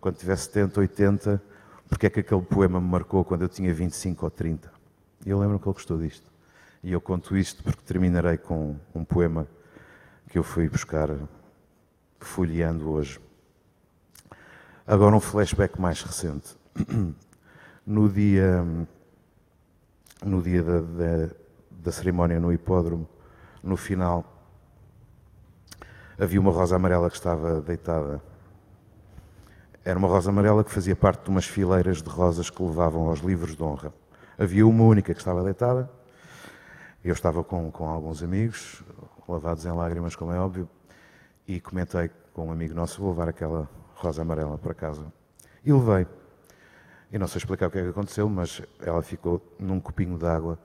[0.00, 1.42] quando tiver 70, 80,
[1.88, 4.81] porque é que aquele poema me marcou quando eu tinha 25 ou 30.
[5.24, 6.26] E eu lembro que ele gostou disto.
[6.82, 9.46] E eu conto isto porque terminarei com um poema
[10.28, 11.08] que eu fui buscar
[12.18, 13.20] folheando hoje.
[14.86, 16.56] Agora um flashback mais recente.
[17.84, 18.64] No dia,
[20.24, 21.34] no dia da, da,
[21.68, 23.08] da cerimónia no hipódromo,
[23.60, 24.24] no final,
[26.16, 28.22] havia uma rosa amarela que estava deitada.
[29.84, 33.18] Era uma rosa amarela que fazia parte de umas fileiras de rosas que levavam aos
[33.18, 33.92] livros de honra.
[34.42, 35.88] Havia uma única que estava deitada.
[37.04, 38.82] Eu estava com, com alguns amigos,
[39.28, 40.68] lavados em lágrimas, como é óbvio,
[41.46, 45.06] e comentei com um amigo nosso: vou levar aquela rosa amarela para casa.
[45.64, 46.08] E levei.
[47.12, 50.26] E não sei explicar o que é que aconteceu, mas ela ficou num copinho de
[50.26, 50.58] água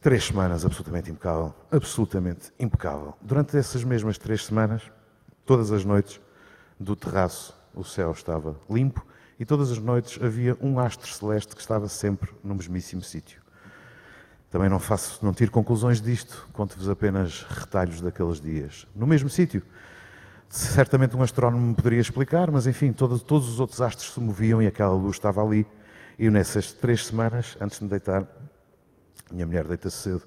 [0.00, 3.14] Três semanas absolutamente impecável, absolutamente impecável.
[3.20, 4.82] Durante essas mesmas três semanas,
[5.44, 6.20] todas as noites
[6.78, 9.04] do terraço o céu estava limpo
[9.38, 13.42] e todas as noites havia um astro celeste que estava sempre no mesmíssimo sítio.
[14.50, 18.86] Também não faço, não tiro conclusões disto, conto-vos apenas retalhos daqueles dias.
[18.94, 19.62] No mesmo sítio,
[20.48, 24.62] certamente um astrónomo me poderia explicar, mas enfim, todos, todos os outros astros se moviam
[24.62, 25.66] e aquela luz estava ali.
[26.18, 28.26] E nessas três semanas, antes de me deitar,
[29.30, 30.22] minha mulher deita-se cedo.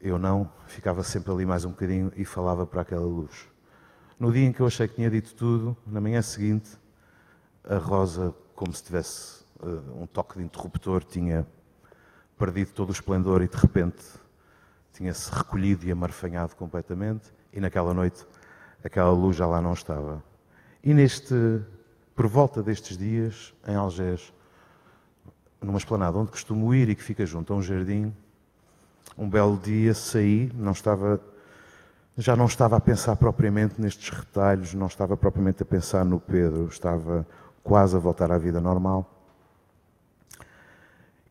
[0.00, 3.48] Eu não, ficava sempre ali mais um bocadinho e falava para aquela luz.
[4.20, 6.70] No dia em que eu achei que tinha dito tudo, na manhã seguinte,
[7.68, 11.46] a Rosa, como se tivesse uh, um toque de interruptor, tinha
[12.38, 14.02] perdido todo o esplendor e de repente
[14.92, 17.32] tinha-se recolhido e amarfanhado completamente.
[17.52, 18.26] E naquela noite,
[18.82, 20.22] aquela luz já lá não estava.
[20.82, 21.34] E neste,
[22.16, 24.32] por volta destes dias, em Algés,
[25.60, 28.14] numa esplanada onde costumo ir e que fica junto a um jardim,
[29.16, 31.20] um belo dia saí, não estava,
[32.16, 36.68] já não estava a pensar propriamente nestes retalhos, não estava propriamente a pensar no Pedro,
[36.68, 37.26] estava
[37.68, 39.06] quase a voltar à vida normal.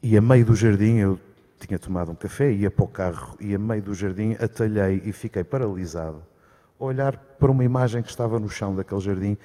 [0.03, 1.19] E a meio do jardim, eu
[1.59, 5.11] tinha tomado um café, ia para o carro, e a meio do jardim atalhei e
[5.11, 6.21] fiquei paralisado,
[6.79, 9.35] a olhar para uma imagem que estava no chão daquele jardim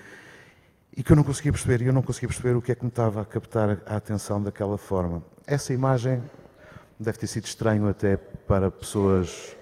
[0.95, 2.85] e que eu não conseguia perceber, e eu não conseguia perceber o que é que
[2.85, 5.23] me estava a captar a atenção daquela forma.
[5.47, 6.23] Essa imagem
[7.01, 9.57] deve ter sido estranho até para pessoas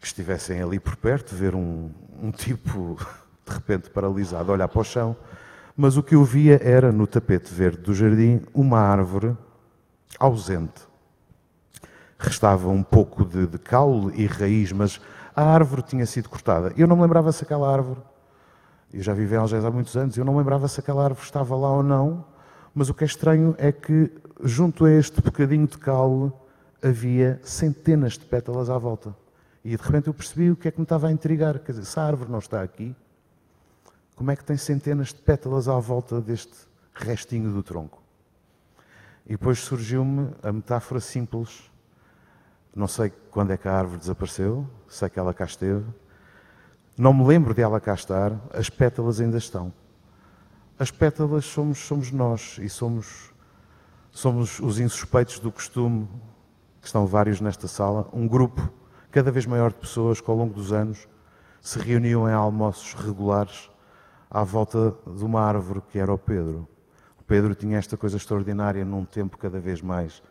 [0.00, 1.90] que estivessem ali por perto, ver um,
[2.22, 2.96] um tipo
[3.44, 5.16] de repente paralisado, olhar para o chão,
[5.78, 9.36] mas o que eu via era no tapete verde do jardim uma árvore
[10.18, 10.82] ausente.
[12.18, 15.00] Restava um pouco de, de caule e raiz, mas
[15.36, 16.72] a árvore tinha sido cortada.
[16.76, 18.00] Eu não me lembrava se aquela árvore
[18.92, 21.54] eu já vivi em Algés há muitos anos, eu não lembrava se aquela árvore estava
[21.54, 22.24] lá ou não,
[22.74, 24.10] mas o que é estranho é que,
[24.42, 26.32] junto a este bocadinho de caule,
[26.82, 29.14] havia centenas de pétalas à volta.
[29.64, 31.60] E de repente eu percebi o que é que me estava a intrigar.
[31.60, 32.96] Quer dizer, se a árvore não está aqui,
[34.18, 36.52] como é que tem centenas de pétalas à volta deste
[36.92, 38.02] restinho do tronco?
[39.24, 41.70] E depois surgiu-me a metáfora simples.
[42.74, 45.86] Não sei quando é que a árvore desapareceu, sei que ela cá esteve,
[46.96, 49.72] não me lembro dela cá estar, as pétalas ainda estão.
[50.80, 53.32] As pétalas somos, somos nós e somos,
[54.10, 56.08] somos os insuspeitos do costume,
[56.80, 58.68] que estão vários nesta sala, um grupo
[59.12, 61.06] cada vez maior de pessoas que ao longo dos anos
[61.60, 63.70] se reuniam em almoços regulares
[64.30, 66.68] à volta de uma árvore que era o Pedro.
[67.18, 70.22] O Pedro tinha esta coisa extraordinária num tempo cada vez mais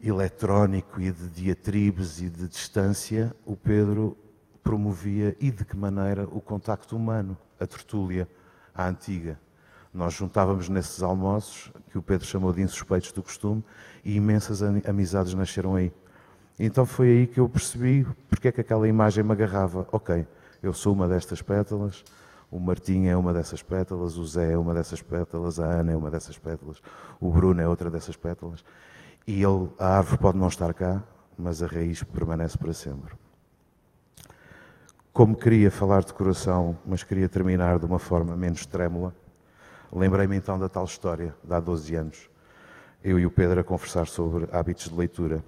[0.00, 3.34] eletrónico e de diatribes e de distância.
[3.44, 4.16] O Pedro
[4.62, 8.28] promovia e de que maneira o contacto humano, a tertúlia,
[8.74, 9.38] a antiga.
[9.92, 13.64] Nós juntávamos nesses almoços, que o Pedro chamou de insuspeitos do costume,
[14.04, 15.92] e imensas amizades nasceram aí.
[16.58, 19.88] Então foi aí que eu percebi porque é que aquela imagem me agarrava.
[19.90, 20.26] Ok,
[20.62, 22.04] eu sou uma destas pétalas,
[22.50, 25.96] O Martim é uma dessas pétalas, o Zé é uma dessas pétalas, a Ana é
[25.96, 26.80] uma dessas pétalas,
[27.20, 28.64] o Bruno é outra dessas pétalas.
[29.26, 31.02] E ele, a árvore pode não estar cá,
[31.36, 33.12] mas a raiz permanece para sempre.
[35.12, 39.14] Como queria falar de coração, mas queria terminar de uma forma menos trêmula,
[39.92, 42.30] lembrei-me então da tal história de há 12 anos.
[43.04, 45.44] Eu e o Pedro a conversar sobre hábitos de leitura.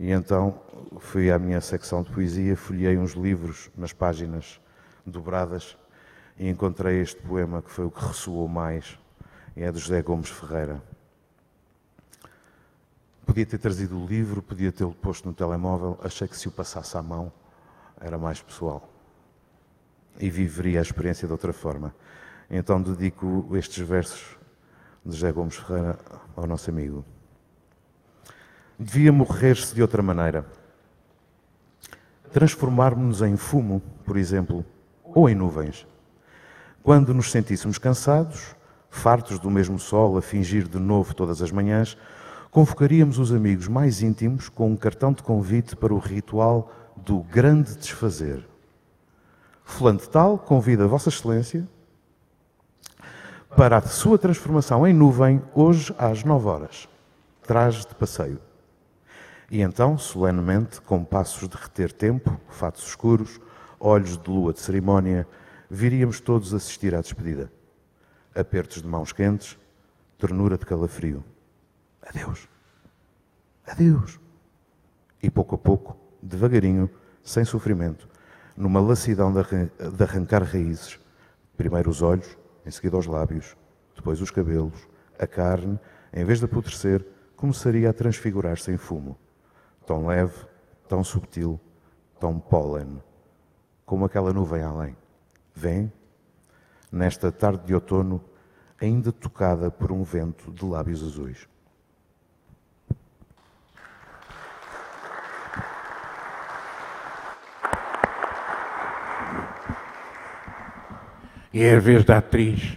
[0.00, 0.60] E então
[0.98, 4.60] fui à minha secção de poesia, folhei uns livros nas páginas
[5.06, 5.76] dobradas
[6.38, 8.98] e encontrei este poema que foi o que ressoou mais.
[9.56, 10.82] É de José Gomes Ferreira.
[13.24, 16.96] Podia ter trazido o livro, podia tê-lo posto no telemóvel, achei que se o passasse
[16.96, 17.32] à mão
[18.00, 18.88] era mais pessoal
[20.18, 21.94] e viveria a experiência de outra forma.
[22.50, 24.36] Então dedico estes versos
[25.04, 25.98] de José Gomes Ferreira
[26.36, 27.04] ao nosso amigo.
[28.78, 30.44] Devia morrer-se de outra maneira.
[32.32, 34.64] Transformarmos-nos em fumo, por exemplo,
[35.02, 35.86] ou em nuvens.
[36.84, 38.54] Quando nos sentíssemos cansados,
[38.90, 41.96] fartos do mesmo sol a fingir de novo todas as manhãs,
[42.50, 47.74] convocaríamos os amigos mais íntimos com um cartão de convite para o ritual do grande
[47.74, 48.46] desfazer.
[49.64, 51.66] Fulano de Tal convida Vossa Excelência
[53.56, 56.86] para a sua transformação em nuvem hoje às nove horas.
[57.44, 58.38] Traje de passeio.
[59.50, 63.40] E então, solenemente, com passos de reter tempo, fatos escuros,
[63.80, 65.26] olhos de lua de cerimónia,
[65.74, 67.50] viríamos todos assistir à despedida.
[68.32, 69.58] Apertos de mãos quentes,
[70.16, 71.24] ternura de calafrio.
[72.00, 72.48] Adeus.
[73.66, 74.20] Adeus.
[75.20, 76.88] E pouco a pouco, devagarinho,
[77.24, 78.08] sem sofrimento,
[78.56, 81.00] numa lassidão de arrancar raízes.
[81.56, 83.56] Primeiro os olhos, em seguida os lábios,
[83.96, 84.86] depois os cabelos,
[85.18, 85.78] a carne,
[86.12, 87.04] em vez de apodrecer,
[87.36, 89.18] começaria a transfigurar-se em fumo.
[89.84, 90.46] Tão leve,
[90.88, 91.58] tão subtil,
[92.20, 93.02] tão pólen,
[93.84, 94.96] como aquela nuvem além.
[95.54, 95.92] Vem,
[96.90, 98.22] nesta tarde de outono,
[98.80, 101.48] ainda tocada por um vento de lábios azuis.
[111.52, 112.76] E é a vez da atriz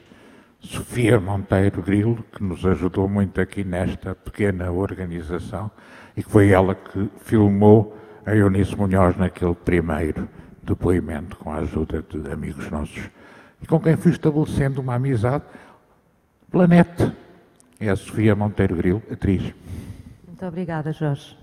[0.60, 5.72] Sofia Monteiro Grilo, que nos ajudou muito aqui nesta pequena organização
[6.16, 10.30] e que foi ela que filmou a Eunice Munhoz naquele primeiro
[10.68, 13.10] depoimento com a ajuda de amigos nossos
[13.62, 15.46] e com quem fui estabelecendo uma amizade.
[16.52, 17.12] Planete
[17.80, 19.54] é a Sofia Monteiro Grilo, atriz.
[20.28, 21.38] Muito obrigada, Jorge.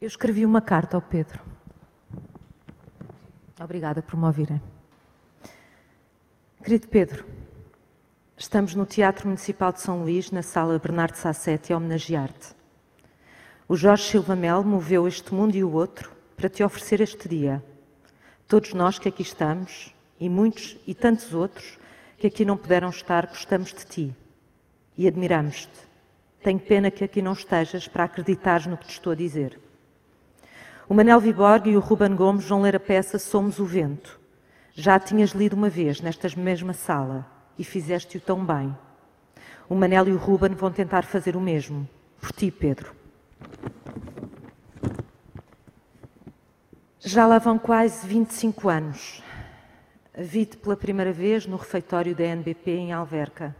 [0.00, 1.40] Eu escrevi uma carta ao Pedro.
[3.60, 4.60] Obrigada por me ouvirem.
[6.62, 7.24] Querido Pedro,
[8.36, 12.54] estamos no Teatro Municipal de São Luís, na sala Bernardo Sassetti, a homenagear-te.
[13.66, 17.62] O Jorge Silva Mel moveu este mundo e o outro para te oferecer este dia.
[18.46, 21.76] Todos nós que aqui estamos, e muitos e tantos outros
[22.16, 24.16] que aqui não puderam estar, gostamos de ti
[24.96, 25.88] e admiramos-te.
[26.40, 29.58] Tenho pena que aqui não estejas para acreditares no que te estou a dizer.
[30.88, 34.18] O Manel Viborg e o Ruben Gomes vão ler a peça Somos o Vento.
[34.74, 37.26] Já a tinhas lido uma vez nesta mesma sala
[37.58, 38.74] e fizeste-o tão bem.
[39.68, 41.88] O Manel e o Ruben vão tentar fazer o mesmo.
[42.20, 42.94] Por ti, Pedro.
[47.00, 49.22] Já lá vão quase 25 anos.
[50.16, 53.54] Vi-te pela primeira vez no refeitório da NBP em Alverca.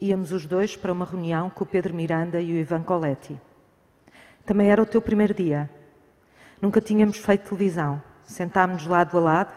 [0.00, 3.38] Íamos os dois para uma reunião com o Pedro Miranda e o Ivan Coletti.
[4.46, 5.68] Também era o teu primeiro dia.
[6.62, 8.02] Nunca tínhamos feito televisão.
[8.24, 9.52] Sentámos-nos lado a lado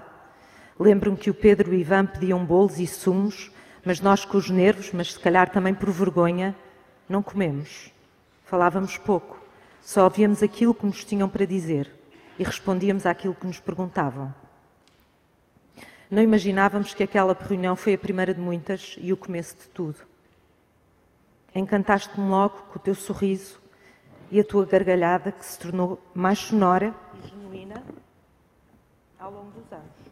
[0.78, 3.50] Lembro-me que o Pedro e o Ivan pediam bolos e sumos,
[3.86, 6.54] mas nós com os nervos, mas se calhar também por vergonha,
[7.08, 7.94] não comemos.
[8.44, 9.40] Falávamos pouco,
[9.82, 11.90] só ouvíamos aquilo que nos tinham para dizer
[12.38, 14.34] e respondíamos àquilo que nos perguntavam.
[16.10, 19.98] Não imaginávamos que aquela reunião foi a primeira de muitas e o começo de tudo.
[21.54, 23.60] Encantaste-me logo com o teu sorriso
[24.30, 26.94] e a tua gargalhada que se tornou mais sonora
[27.24, 27.82] e genuína
[29.20, 30.06] ao longo dos anos.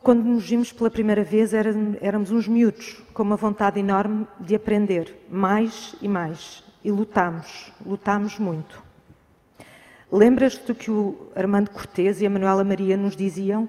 [0.00, 5.26] Quando nos vimos pela primeira vez, éramos uns miúdos, com uma vontade enorme de aprender
[5.28, 6.67] mais e mais.
[6.82, 8.82] E lutámos, lutámos muito.
[10.10, 13.68] Lembras-te do que o Armando Cortês e a Manuela Maria nos diziam?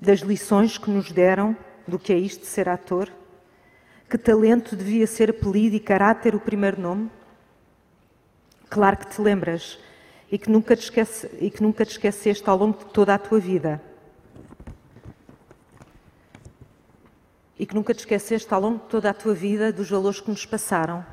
[0.00, 1.56] Das lições que nos deram
[1.88, 3.10] do que é isto de ser ator?
[4.08, 7.10] Que talento devia ser apelido e caráter o primeiro nome?
[8.68, 9.78] Claro que te lembras
[10.30, 13.18] e que nunca te, esquece, e que nunca te esqueceste ao longo de toda a
[13.18, 13.80] tua vida.
[17.58, 20.30] e que nunca te esqueceste ao longo de toda a tua vida dos valores que
[20.30, 21.04] nos passaram,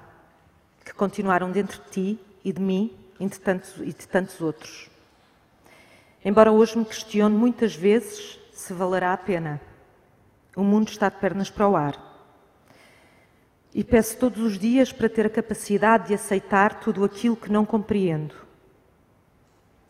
[0.83, 4.89] que continuaram dentro de ti e de mim e de tantos, e de tantos outros.
[6.23, 9.61] Embora hoje me questione muitas vezes se valerá a pena.
[10.55, 12.11] O mundo está de pernas para o ar.
[13.73, 17.65] E peço todos os dias para ter a capacidade de aceitar tudo aquilo que não
[17.65, 18.35] compreendo.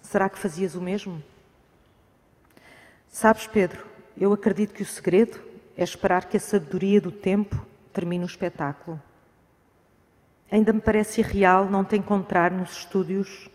[0.02, 1.22] Será que fazias o mesmo?
[3.10, 3.86] Sabes, Pedro,
[4.18, 5.40] eu acredito que o segredo
[5.78, 9.02] é esperar que a sabedoria do tempo termine o espetáculo.
[10.54, 13.50] Ainda me parece irreal não te encontrar nos estúdios,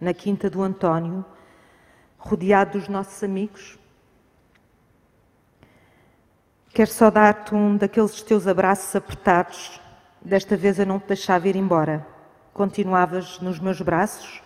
[0.00, 1.24] na Quinta do António,
[2.18, 3.78] rodeado dos nossos amigos.
[6.74, 9.80] Quero só dar-te um daqueles teus abraços apertados.
[10.20, 12.04] Desta vez eu não te deixava ir embora.
[12.52, 14.42] Continuavas nos meus braços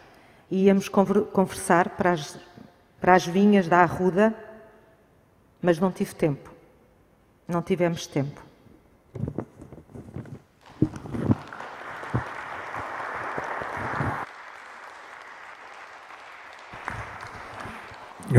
[0.50, 2.38] e íamos conversar para as,
[3.00, 4.34] para as vinhas da Arruda,
[5.62, 6.52] mas não tive tempo.
[7.48, 8.44] Não tivemos tempo.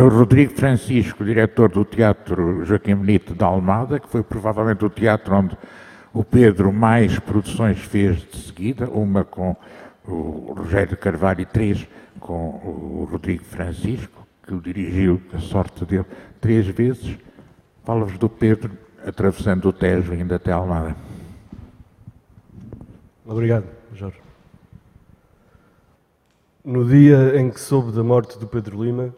[0.01, 5.33] O Rodrigo Francisco, diretor do Teatro Joaquim Benito da Almada, que foi provavelmente o teatro
[5.35, 5.57] onde
[6.13, 9.55] o Pedro mais produções fez de seguida, uma com
[10.07, 11.87] o Rogério Carvalho e três
[12.19, 16.05] com o Rodrigo Francisco, que o dirigiu, a sorte dele,
[16.41, 17.17] três vezes.
[17.83, 18.71] Fala-vos do Pedro
[19.05, 20.95] atravessando o Tejo indo até Almada.
[23.25, 24.19] Obrigado, Jorge.
[26.63, 29.13] No dia em que soube da morte do Pedro Lima,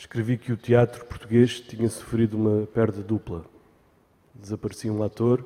[0.00, 3.44] escrevi que o teatro português tinha sofrido uma perda dupla.
[4.34, 5.44] Desaparecia um ator,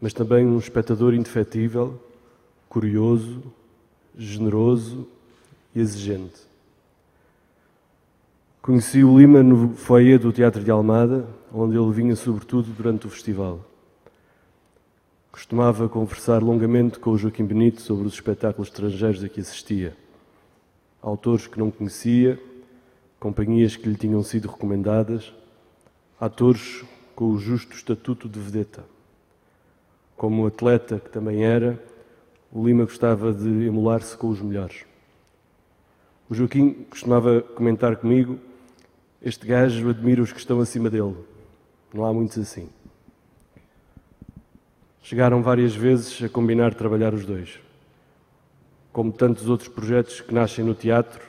[0.00, 2.02] mas também um espectador indefetível,
[2.66, 3.42] curioso,
[4.16, 5.06] generoso
[5.74, 6.48] e exigente.
[8.62, 13.10] Conheci o Lima no foyer do Teatro de Almada, onde ele vinha sobretudo durante o
[13.10, 13.60] festival.
[15.30, 19.94] Costumava conversar longamente com o Joaquim Benito sobre os espetáculos estrangeiros a que assistia.
[21.02, 22.40] Autores que não conhecia,
[23.18, 25.32] companhias que lhe tinham sido recomendadas,
[26.20, 28.84] atores com o justo estatuto de vedeta.
[30.16, 31.82] Como atleta que também era,
[32.52, 34.84] o Lima gostava de emular-se com os melhores.
[36.28, 38.38] O Joaquim costumava comentar comigo:
[39.22, 41.16] Este gajo admira os que estão acima dele.
[41.92, 42.68] Não há muitos assim.
[45.02, 47.58] Chegaram várias vezes a combinar trabalhar os dois.
[48.92, 51.27] Como tantos outros projetos que nascem no teatro,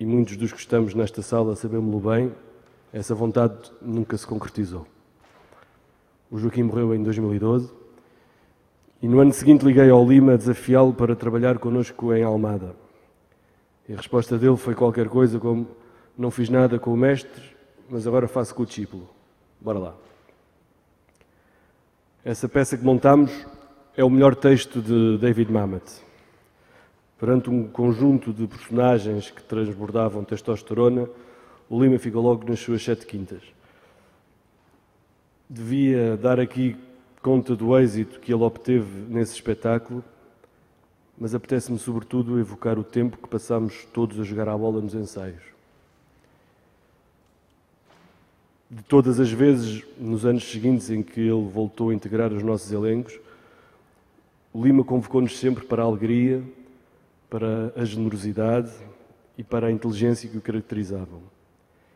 [0.00, 2.32] e muitos dos que estamos nesta sala sabemos-lo bem,
[2.90, 4.86] essa vontade nunca se concretizou.
[6.30, 7.70] O Joaquim morreu em 2012
[9.02, 12.74] e no ano seguinte liguei ao Lima a desafiá-lo para trabalhar connosco em Almada.
[13.86, 15.68] E a resposta dele foi qualquer coisa como:
[16.16, 17.42] Não fiz nada com o mestre,
[17.90, 19.06] mas agora faço com o discípulo.
[19.60, 19.94] Bora lá.
[22.24, 23.30] Essa peça que montamos
[23.94, 26.09] é o melhor texto de David Mamet.
[27.20, 31.06] Perante um conjunto de personagens que transbordavam testosterona,
[31.68, 33.42] o Lima fica logo nas suas sete quintas.
[35.46, 36.78] Devia dar aqui
[37.20, 40.02] conta do êxito que ele obteve nesse espetáculo,
[41.18, 45.42] mas apetece-me sobretudo evocar o tempo que passámos todos a jogar à bola nos ensaios.
[48.70, 52.72] De todas as vezes, nos anos seguintes em que ele voltou a integrar os nossos
[52.72, 53.20] elencos,
[54.54, 56.42] o Lima convocou-nos sempre para a alegria,
[57.30, 58.72] para a generosidade
[59.38, 61.22] e para a inteligência que o caracterizavam.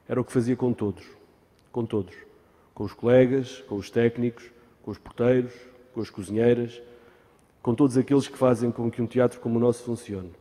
[0.09, 1.05] Era o que fazia com todos,
[1.73, 2.15] com todos,
[2.73, 4.51] com os colegas, com os técnicos,
[4.83, 5.53] com os porteiros,
[5.93, 6.81] com as cozinheiras,
[7.61, 10.33] com todos aqueles que fazem com que um teatro como o nosso funcione.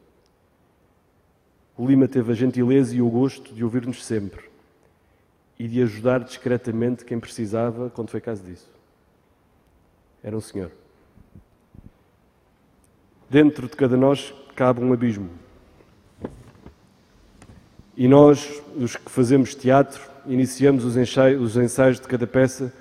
[1.76, 4.46] O Lima teve a gentileza e o gosto de ouvir-nos sempre
[5.58, 8.70] e de ajudar discretamente quem precisava quando foi caso disso.
[10.22, 10.72] Era um senhor.
[13.34, 15.28] Dentro de cada nós cabe um abismo.
[17.98, 22.72] E nós, os que fazemos teatro, iniciamos os ensaios, os ensaios de cada peça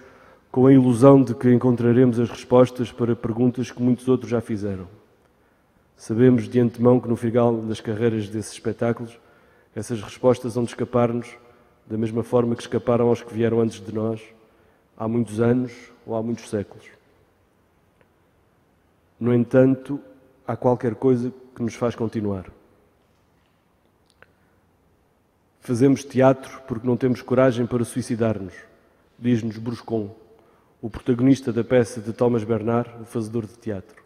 [0.51, 4.87] com a ilusão de que encontraremos as respostas para perguntas que muitos outros já fizeram.
[5.97, 9.19] Sabemos de antemão que no final das carreiras desses espetáculos,
[9.75, 11.35] essas respostas vão escapar-nos
[11.87, 14.21] da mesma forma que escaparam aos que vieram antes de nós,
[14.99, 15.73] há muitos anos
[16.05, 16.85] ou há muitos séculos.
[19.19, 19.99] No entanto,
[20.47, 22.51] há qualquer coisa que nos faz continuar.
[25.61, 28.55] Fazemos teatro porque não temos coragem para suicidar-nos,
[29.19, 30.11] diz-nos Bruscon,
[30.81, 34.03] o protagonista da peça de Thomas Bernard, o fazedor de teatro.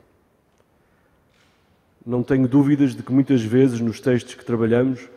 [2.04, 5.08] Não tenho dúvidas de que muitas vezes nos textos que trabalhamos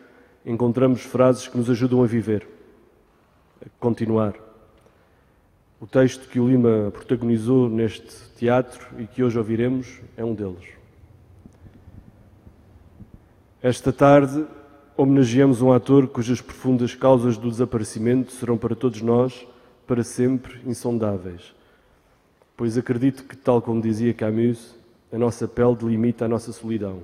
[0.44, 2.48] encontramos frases que nos ajudam a viver,
[3.64, 4.34] a continuar.
[5.78, 10.79] O texto que o Lima protagonizou neste teatro e que hoje ouviremos é um deles.
[13.62, 14.46] Esta tarde
[14.96, 19.46] homenageamos um ator cujas profundas causas do desaparecimento serão para todos nós,
[19.86, 21.54] para sempre, insondáveis.
[22.56, 24.74] Pois acredito que, tal como dizia Camus,
[25.12, 27.02] a nossa pele delimita a nossa solidão.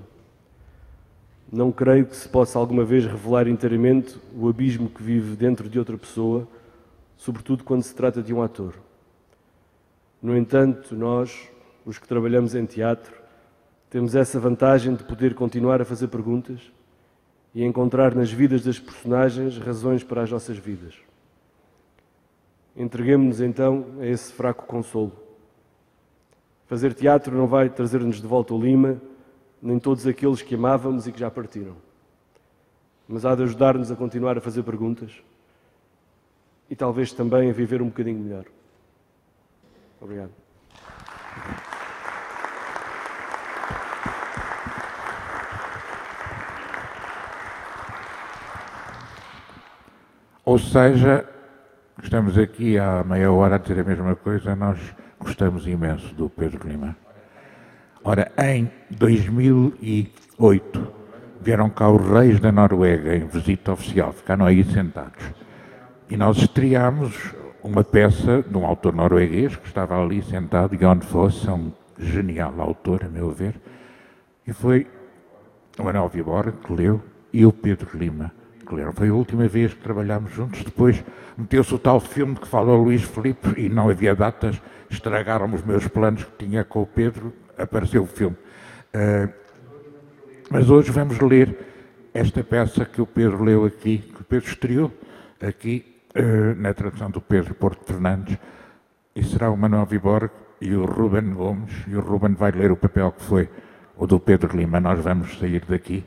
[1.52, 5.78] Não creio que se possa alguma vez revelar inteiramente o abismo que vive dentro de
[5.78, 6.48] outra pessoa,
[7.18, 8.72] sobretudo quando se trata de um ator.
[10.22, 11.50] No entanto, nós,
[11.84, 13.25] os que trabalhamos em teatro,
[13.96, 16.60] temos essa vantagem de poder continuar a fazer perguntas
[17.54, 20.92] e encontrar nas vidas das personagens razões para as nossas vidas.
[22.76, 25.12] Entreguemos-nos então a esse fraco consolo.
[26.66, 29.00] Fazer teatro não vai trazer-nos de volta o Lima,
[29.62, 31.76] nem todos aqueles que amávamos e que já partiram.
[33.08, 35.10] Mas há de ajudar-nos a continuar a fazer perguntas
[36.68, 38.44] e talvez também a viver um bocadinho melhor.
[39.98, 40.45] Obrigado.
[50.46, 51.28] Ou seja,
[52.00, 54.78] estamos aqui há meia hora a dizer a mesma coisa, nós
[55.18, 56.96] gostamos imenso do Pedro Lima.
[58.04, 60.92] Ora, em 2008
[61.40, 65.24] vieram cá os reis da Noruega em visita oficial, ficaram aí sentados.
[66.08, 71.50] E nós estreámos uma peça de um autor norueguês que estava ali sentado, Jon Fosse,
[71.50, 73.60] um genial autor, a meu ver,
[74.46, 74.86] e foi
[75.76, 78.30] o Manuel Vibora que leu e o Pedro Lima
[78.74, 78.92] leram.
[78.92, 81.04] Foi a última vez que trabalhámos juntos, depois
[81.36, 84.60] meteu-se o tal filme que falou Luís Filipe e não havia datas,
[84.90, 88.36] estragaram os meus planos que tinha com o Pedro, apareceu o filme.
[88.94, 89.32] Uh,
[90.50, 91.56] mas hoje vamos ler
[92.14, 94.92] esta peça que o Pedro leu aqui, que o Pedro estreou
[95.40, 98.38] aqui uh, na tradução do Pedro Porto Fernandes,
[99.14, 102.76] e será o Manuel Viborg e o Ruben Gomes, e o Ruben vai ler o
[102.76, 103.48] papel que foi
[103.96, 104.80] o do Pedro Lima.
[104.80, 106.04] Nós vamos sair daqui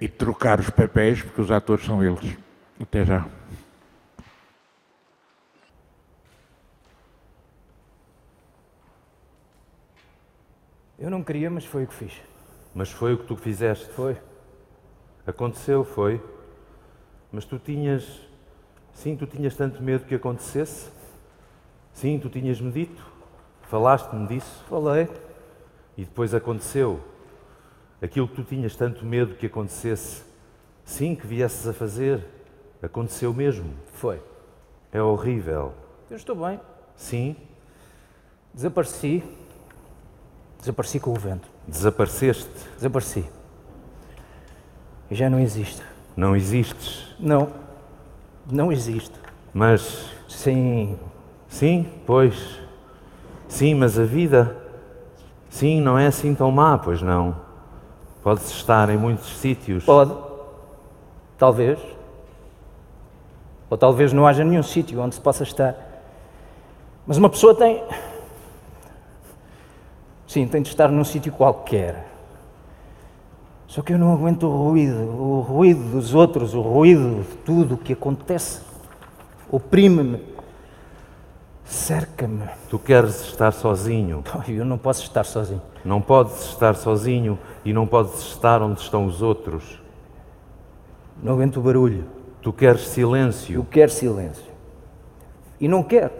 [0.00, 2.36] e trocar os papéis, porque os atores são eles.
[2.80, 3.26] Até já.
[10.98, 12.12] Eu não queria, mas foi o que fiz.
[12.74, 13.88] Mas foi o que tu fizeste?
[13.92, 14.16] Foi.
[15.26, 16.20] Aconteceu, foi.
[17.30, 18.20] Mas tu tinhas.
[18.92, 20.90] Sim, tu tinhas tanto medo que acontecesse?
[21.92, 23.06] Sim, tu tinhas-me dito?
[23.62, 24.64] Falaste-me disso?
[24.68, 25.08] Falei.
[25.96, 27.00] E depois aconteceu?
[28.00, 30.22] Aquilo que tu tinhas tanto medo que acontecesse,
[30.84, 32.24] sim, que viesses a fazer,
[32.82, 33.72] aconteceu mesmo?
[33.94, 34.20] Foi.
[34.92, 35.74] É horrível.
[36.08, 36.60] Eu estou bem.
[36.96, 37.36] Sim?
[38.54, 39.22] Desapareci.
[40.58, 41.48] Desapareci com o vento.
[41.66, 42.48] Desapareceste?
[42.76, 43.24] Desapareci.
[45.10, 45.82] E já não existo.
[46.16, 47.14] Não existes?
[47.18, 47.52] Não.
[48.50, 49.18] Não existo.
[49.52, 50.10] Mas.
[50.28, 50.98] Sim.
[51.48, 52.60] Sim, pois.
[53.48, 54.56] Sim, mas a vida.
[55.48, 57.47] Sim, não é assim tão má, pois não.
[58.28, 59.84] Podes estar em muitos sítios.
[59.84, 60.12] Pode.
[61.38, 61.78] Talvez.
[63.70, 65.74] Ou talvez não haja nenhum sítio onde se possa estar.
[67.06, 67.82] Mas uma pessoa tem.
[70.26, 72.06] Sim, tem de estar num sítio qualquer.
[73.66, 77.76] Só que eu não aguento o ruído, o ruído dos outros, o ruído de tudo
[77.76, 78.60] o que acontece.
[79.50, 80.22] Oprime-me.
[81.64, 82.46] Cerca-me.
[82.68, 84.22] Tu queres estar sozinho.
[84.46, 85.62] Eu não posso estar sozinho.
[85.82, 89.80] Não podes estar sozinho e não podes estar onde estão os outros.
[91.22, 92.04] Não aguento o barulho.
[92.40, 93.56] Tu queres silêncio.
[93.56, 94.44] Eu quero silêncio.
[95.60, 96.12] E não quero.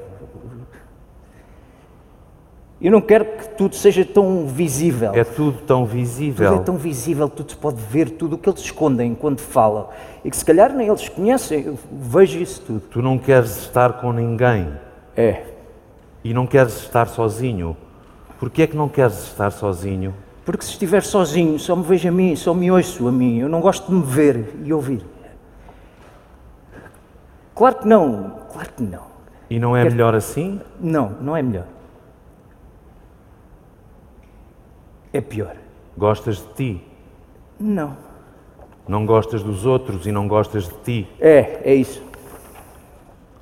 [2.81, 5.13] Eu não quero que tudo seja tão visível.
[5.13, 6.51] É tudo tão visível.
[6.51, 9.89] Tudo é tão visível, tudo se pode ver, tudo o que eles escondem quando falam.
[10.25, 11.65] E que se calhar nem eles conhecem.
[11.65, 12.81] Eu vejo isso tudo.
[12.81, 14.73] Tu não queres estar com ninguém.
[15.17, 15.43] É.
[16.23, 17.77] E não queres estar sozinho.
[18.39, 20.15] Porquê é que não queres estar sozinho?
[20.49, 23.37] Porque se estiver sozinho, só me vejo a mim, só me ouço a mim.
[23.37, 25.05] Eu não gosto de me ver e ouvir.
[27.55, 29.03] Claro que não, claro que não.
[29.51, 29.91] E não é Quer...
[29.91, 30.59] melhor assim?
[30.81, 31.67] Não, não é melhor.
[35.13, 35.55] É pior.
[35.99, 36.85] Gostas de ti?
[37.61, 37.95] Não.
[38.89, 41.11] Não gostas dos outros e não gostas de ti?
[41.21, 42.03] É, é isso.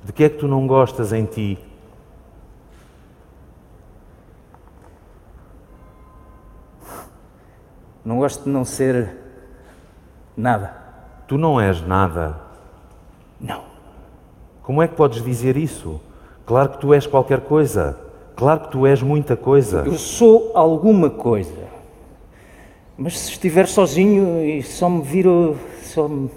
[0.03, 1.57] De que é que tu não gostas em ti?
[8.07, 9.17] Não gosto de não ser
[10.37, 10.73] nada.
[11.27, 12.37] Tu não és nada.
[13.37, 13.63] Não.
[14.63, 15.99] Como é que podes dizer isso?
[16.45, 17.99] Claro que tu és qualquer coisa.
[18.37, 19.83] Claro que tu és muita coisa.
[19.85, 21.67] Eu sou alguma coisa.
[22.97, 25.25] Mas se estiver sozinho e só me vir,
[25.83, 26.31] só me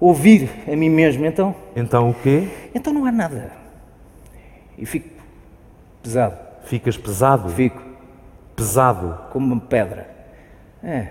[0.00, 1.54] ouvir a mim mesmo, então.
[1.76, 2.48] Então o quê?
[2.74, 3.52] Então não há nada.
[4.78, 5.10] E fico
[6.02, 6.38] pesado.
[6.64, 7.50] Ficas pesado?
[7.50, 7.82] Fico.
[8.56, 9.18] Pesado.
[9.30, 10.19] Como uma pedra.
[10.82, 11.08] É.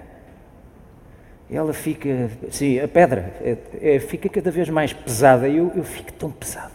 [1.49, 3.57] ela fica, sim, a pedra é,
[3.95, 6.74] é, fica cada vez mais pesada eu, eu fico tão pesado.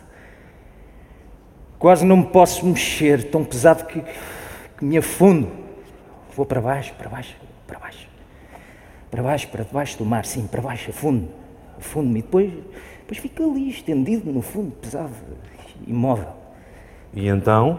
[1.78, 4.02] Quase não me posso mexer, tão pesado que,
[4.78, 5.48] que me afundo.
[6.34, 7.36] Vou para baixo, para baixo,
[7.66, 8.08] para baixo.
[9.10, 11.28] Para baixo, para debaixo do mar, sim, para baixo, afundo.
[11.76, 12.52] Afundo-me e depois,
[13.00, 15.12] depois fico ali, estendido no fundo, pesado,
[15.86, 16.28] imóvel.
[17.12, 17.78] E então,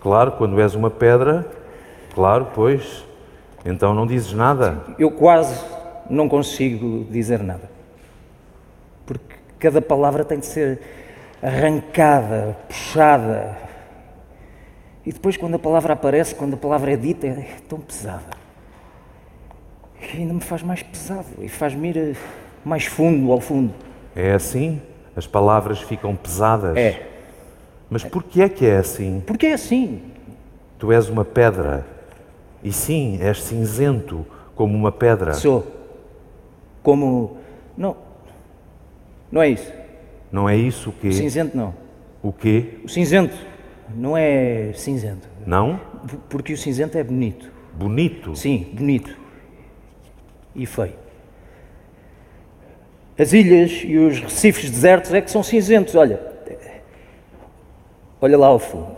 [0.00, 1.46] claro, quando és uma pedra,
[2.14, 3.04] claro, pois,
[3.64, 4.82] então não dizes nada.
[4.98, 5.64] Eu quase
[6.08, 7.70] não consigo dizer nada.
[9.06, 10.80] Porque cada palavra tem de ser
[11.42, 13.56] arrancada, puxada.
[15.04, 18.36] E depois, quando a palavra aparece, quando a palavra é dita, é tão pesada.
[20.00, 22.16] E ainda me faz mais pesado e faz-me ir
[22.64, 23.72] mais fundo ao fundo.
[24.14, 24.80] É assim?
[25.16, 26.76] As palavras ficam pesadas?
[26.76, 27.08] É.
[27.90, 29.22] Mas porquê é que é assim?
[29.26, 30.02] Porque é assim.
[30.78, 31.86] Tu és uma pedra.
[32.62, 35.34] E sim, és cinzento como uma pedra.
[35.34, 35.66] Sou.
[36.82, 37.38] Como.
[37.76, 37.96] Não.
[39.30, 39.72] Não é isso.
[40.30, 41.08] Não é isso o quê?
[41.08, 41.74] O cinzento não.
[42.22, 42.78] O quê?
[42.84, 43.34] O cinzento
[43.94, 45.28] não é cinzento.
[45.46, 45.80] Não?
[46.28, 47.50] Porque o cinzento é bonito.
[47.74, 48.36] Bonito?
[48.36, 49.16] Sim, bonito.
[50.54, 50.94] E feio.
[53.18, 55.94] As ilhas e os recifes desertos é que são cinzentos.
[55.94, 56.20] Olha.
[58.20, 58.96] Olha lá ao fundo.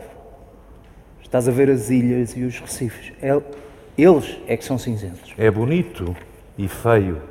[1.34, 3.12] Estás a ver as ilhas e os recifes.
[3.20, 3.42] É-
[3.98, 5.34] Eles é que são cinzentos.
[5.36, 6.14] É bonito
[6.56, 7.22] e feio.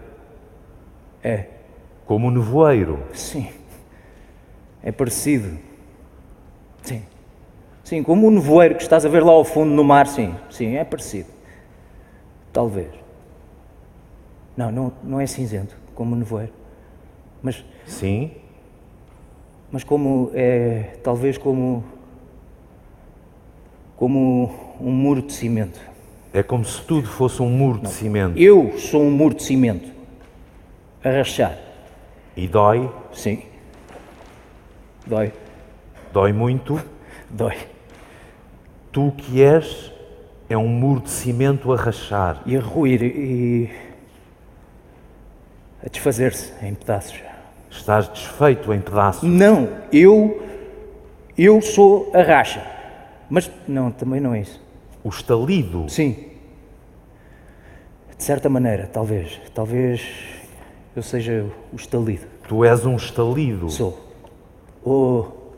[1.23, 1.45] É.
[2.05, 3.01] Como o nevoeiro.
[3.13, 3.47] Sim.
[4.83, 5.57] É parecido.
[6.81, 7.03] Sim.
[7.85, 10.35] Sim, como o nevoeiro que estás a ver lá ao fundo no mar, sim.
[10.49, 11.29] Sim, é parecido.
[12.51, 12.89] Talvez.
[14.57, 16.51] Não, não, não é cinzento, como o nevoeiro.
[17.41, 18.31] Mas, Sim?
[19.71, 21.85] mas como é, talvez como,
[24.03, 25.79] como um muro de cimento.
[26.33, 28.37] É como se tudo fosse um muro de cimento.
[28.37, 29.89] Eu sou um muro de cimento.
[31.01, 31.57] A rachar.
[32.35, 32.91] E dói?
[33.13, 33.43] Sim.
[35.07, 35.31] Dói.
[36.11, 36.81] Dói muito?
[37.29, 37.55] Dói.
[38.91, 39.89] Tu que és
[40.49, 42.41] é um muro de cimento a rachar.
[42.45, 43.69] E a ruir e.
[45.81, 47.21] a desfazer-se em pedaços.
[47.71, 49.23] Estás desfeito em pedaços.
[49.23, 50.43] Não, eu.
[51.37, 52.73] eu sou a racha.
[53.33, 54.61] Mas não, também não é isso.
[55.03, 55.89] O estalido.
[55.89, 56.29] Sim.
[58.15, 59.41] De certa maneira, talvez.
[59.55, 60.07] Talvez
[60.95, 62.27] eu seja o estalido.
[62.47, 63.71] Tu és um estalido.
[63.71, 63.99] Sou.
[64.83, 65.55] Ou.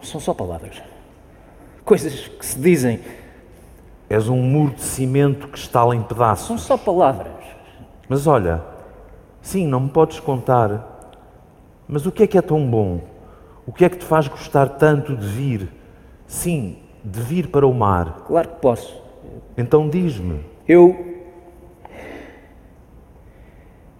[0.00, 0.80] São só palavras.
[1.84, 3.00] Coisas que se dizem.
[4.08, 6.46] És um muro de cimento que estala em pedaços.
[6.46, 7.44] São só palavras.
[8.08, 8.64] Mas olha,
[9.42, 11.12] sim, não me podes contar,
[11.86, 13.15] mas o que é que é tão bom?
[13.66, 15.68] O que é que te faz gostar tanto de vir?
[16.26, 18.24] Sim, de vir para o mar.
[18.26, 19.02] Claro que posso.
[19.56, 20.40] Então diz-me.
[20.68, 21.24] Eu.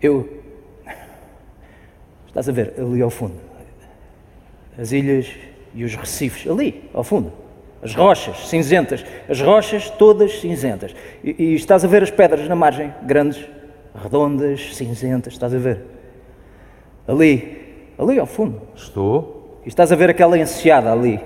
[0.00, 0.42] Eu.
[2.26, 3.34] Estás a ver ali ao fundo?
[4.78, 5.28] As ilhas
[5.74, 7.32] e os recifes, ali ao fundo.
[7.82, 10.94] As rochas cinzentas, as rochas todas cinzentas.
[11.24, 13.44] E, e estás a ver as pedras na margem, grandes,
[13.94, 15.82] redondas, cinzentas, estás a ver?
[17.08, 18.60] Ali, ali ao fundo.
[18.74, 19.35] Estou.
[19.66, 21.20] E estás a ver aquela enseada ali.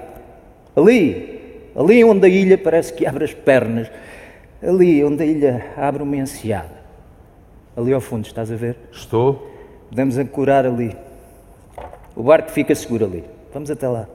[0.74, 3.92] Ali, ali onde a ilha parece que abre as pernas.
[4.62, 6.80] Ali onde a ilha abre uma enseada.
[7.76, 8.78] Ali ao fundo, estás a ver?
[8.90, 9.46] Estou.
[9.90, 10.96] Podemos ancorar ali.
[12.16, 13.24] O barco fica seguro ali.
[13.52, 14.08] Vamos até lá.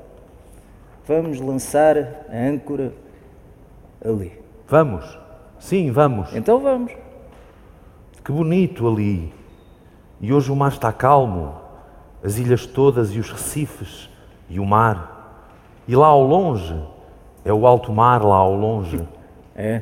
[1.08, 1.96] Vamos lançar
[2.28, 2.94] a âncora
[4.04, 4.34] ali.
[4.68, 5.20] Vamos.
[5.60, 6.36] Sim, vamos.
[6.36, 6.92] Então vamos.
[8.24, 9.32] Que bonito ali.
[10.20, 11.62] E hoje o mar está calmo.
[12.24, 14.15] As ilhas todas e os recifes
[14.50, 15.42] e o mar.
[15.88, 16.76] E lá ao longe,
[17.44, 19.08] é o alto mar lá ao longe.
[19.56, 19.82] É.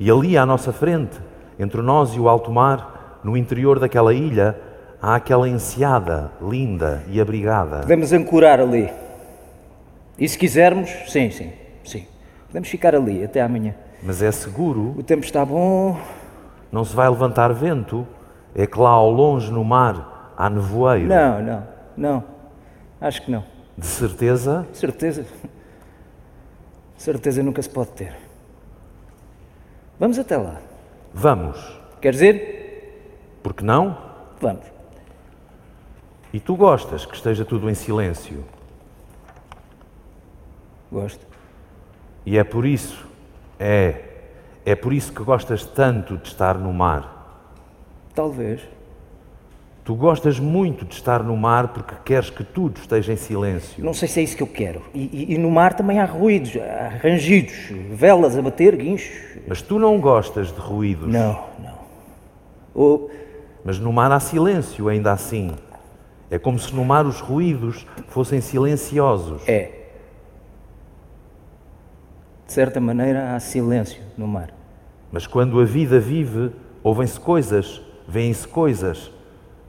[0.00, 1.18] E ali à nossa frente,
[1.58, 4.58] entre nós e o alto mar, no interior daquela ilha,
[5.02, 7.80] há aquela enseada linda e abrigada.
[7.80, 8.90] Podemos ancorar ali.
[10.18, 11.52] E se quisermos, sim, sim,
[11.84, 12.06] sim.
[12.46, 13.74] Podemos ficar ali até amanhã.
[14.02, 15.98] Mas é seguro, O tempo está bom.
[16.72, 18.06] não se vai levantar vento.
[18.54, 21.06] É que lá ao longe no mar há nevoeiro.
[21.08, 21.62] Não, não,
[21.96, 22.24] não.
[23.00, 23.44] Acho que não.
[23.78, 25.24] De certeza, Certeza.
[26.96, 28.16] Certeza nunca se pode ter.
[30.00, 30.60] Vamos até lá.
[31.14, 31.78] vamos.
[32.00, 33.38] Queres ir?
[33.40, 33.96] Porque não?
[34.40, 34.64] Vamos.
[36.32, 38.44] E tu gostas que esteja tudo em silêncio.
[40.90, 41.24] Gosto.
[42.26, 43.06] E é por isso,
[43.60, 44.02] é,
[44.66, 47.46] é por isso que gostas tanto de estar no mar.
[48.12, 48.60] Talvez.
[49.88, 53.82] Tu gostas muito de estar no mar porque queres que tudo esteja em silêncio.
[53.82, 54.82] Não sei se é isso que eu quero.
[54.92, 57.54] E, e- e no mar também há ruídos, há rangidos,
[57.94, 59.38] velas a bater, guinchos.
[59.48, 61.08] Mas tu não gostas de ruídos.
[61.08, 61.78] Não, não.
[62.74, 63.10] Ou,
[63.64, 65.52] Mas no mar há silêncio, ainda assim.
[66.30, 69.40] É como se no mar os ruídos fossem silenciosos.
[69.48, 69.70] é.
[72.46, 74.50] De certa maneira há silêncio no mar.
[75.10, 76.50] Mas quando a vida vive,
[76.82, 79.16] ouvem-se coisas, veem-se coisas.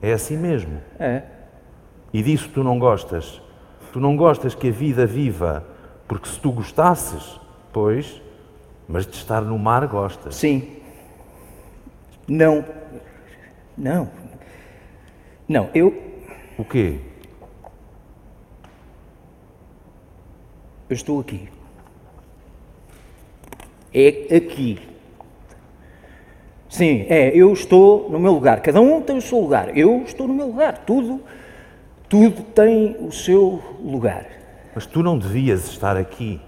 [0.02, 0.80] É assim mesmo.
[0.98, 1.22] É.
[2.12, 3.40] E disso tu não gostas.
[3.92, 5.66] Tu não gostas que a vida viva,
[6.06, 7.38] porque se tu gostasses,
[7.72, 8.20] pois,
[8.88, 10.36] mas de estar no mar gostas.
[10.36, 10.76] Sim.
[12.26, 12.64] Não.
[13.76, 14.10] Não.
[15.48, 15.88] Não, eu,
[16.56, 17.00] O quê?
[20.88, 21.48] eu estou aqui.
[23.94, 24.89] É aqui.
[26.70, 28.60] Sim, é, eu estou no meu lugar.
[28.62, 29.76] Cada um tem o seu lugar.
[29.76, 30.78] Eu estou no meu lugar.
[30.86, 31.20] Tudo,
[32.08, 34.24] tudo tem o seu lugar.
[34.74, 36.40] Mas tu não devias estar aqui.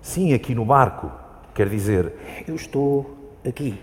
[0.00, 1.12] Sim, aqui no barco.
[1.54, 2.14] Quer dizer,
[2.48, 3.14] Eu estou
[3.46, 3.78] aqui.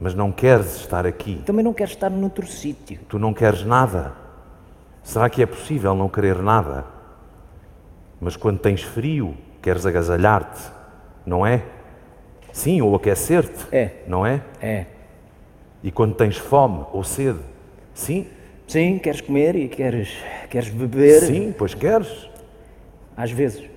[0.00, 1.42] mas não queres estar aqui.
[1.44, 2.98] Também não quero estar noutro sítio.
[3.06, 4.14] Tu não queres nada.
[5.02, 6.86] Será que é possível não querer nada?
[8.18, 10.62] Mas quando tens frio, queres agasalhar-te,
[11.26, 11.62] não é?
[12.52, 14.02] Sim, ou aquecer-te, É.
[14.06, 14.40] não é?
[14.62, 14.86] É.
[15.82, 17.38] E quando tens fome ou sede,
[17.94, 18.26] sim?
[18.66, 20.10] Sim, queres comer e queres,
[20.48, 21.20] queres beber.
[21.22, 22.28] Sim, pois queres.
[23.16, 23.68] Às vezes,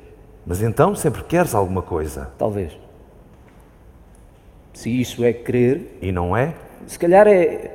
[0.45, 2.78] Mas então sempre queres alguma coisa, talvez.
[4.74, 6.54] Se isso é querer, e não é?
[6.88, 7.72] se calhar é,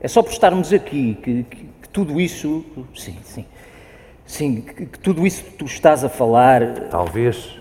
[0.00, 2.64] é só por estarmos aqui que, que- que tudo isso.
[2.94, 3.44] Sim, sim.
[4.26, 6.88] Sim, que, que tudo isso que tu estás a falar.
[6.90, 7.58] Talvez.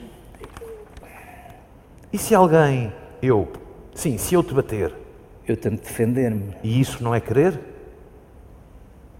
[2.12, 2.92] E se alguém,
[3.22, 3.48] eu,
[3.94, 4.94] sim, se eu te bater,
[5.48, 7.74] Eu tento defender-me, e isso não é querer?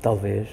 [0.04, 0.48] talvez.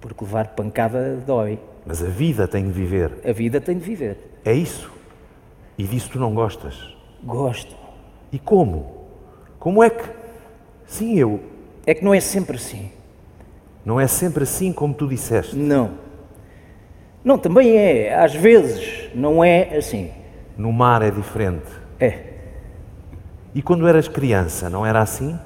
[0.00, 1.60] Porque levar pancada dói.
[1.86, 3.20] Mas a vida tem de viver.
[3.24, 4.16] A vida tem de viver.
[4.44, 4.90] É isso.
[5.78, 6.96] E disso tu não gostas.
[7.22, 7.76] Gosto.
[8.32, 9.06] E como?
[9.60, 10.08] Como é que.
[10.86, 11.40] Sim, eu.
[11.86, 12.90] É que não é sempre assim.
[13.84, 15.54] Não é sempre assim como tu disseste.
[15.54, 15.92] Não.
[17.22, 18.14] Não, também é.
[18.14, 20.10] Às vezes não é assim.
[20.56, 21.70] No mar é diferente.
[22.00, 22.31] É.
[23.54, 25.38] E quando eras criança, não era assim?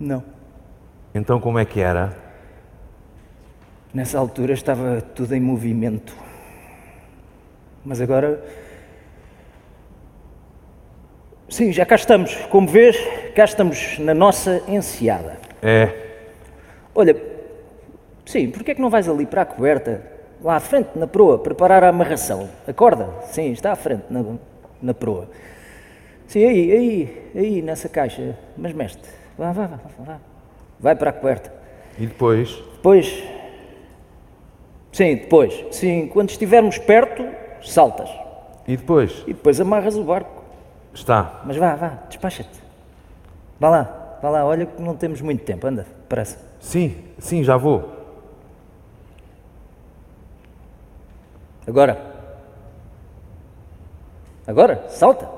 [0.00, 0.22] Não.
[1.14, 2.16] Então como é que era?
[3.92, 6.14] Nessa altura estava tudo em movimento.
[7.84, 8.42] Mas agora.
[11.48, 12.34] Sim, já cá estamos.
[12.50, 12.96] Como vês,
[13.34, 15.38] cá estamos na nossa enseada.
[15.62, 16.06] É.
[16.94, 17.16] Olha,
[18.24, 21.38] sim, porquê é que não vais ali para a coberta, lá à frente, na proa,
[21.38, 22.48] preparar a amarração?
[22.66, 23.08] A corda?
[23.26, 24.24] Sim, está à frente, na,
[24.80, 25.28] na proa.
[26.26, 28.36] Sim, aí, aí, aí, nessa caixa.
[28.56, 30.18] Mas, mestre, vá, vá, vá, vá.
[30.78, 31.52] Vai para a coberta.
[31.98, 32.50] E depois?
[32.74, 33.24] Depois.
[34.92, 35.64] Sim, depois.
[35.70, 37.26] Sim, quando estivermos perto,
[37.62, 38.10] saltas.
[38.66, 39.22] E depois?
[39.26, 40.44] E depois amarras o barco.
[40.92, 41.42] Está.
[41.44, 42.60] Mas vá, vá, despacha-te.
[43.58, 46.38] Vá lá, vá lá, olha que não temos muito tempo, anda, depressa.
[46.60, 47.97] Sim, sim, já vou.
[51.68, 51.98] Agora.
[54.46, 55.28] Agora, salta.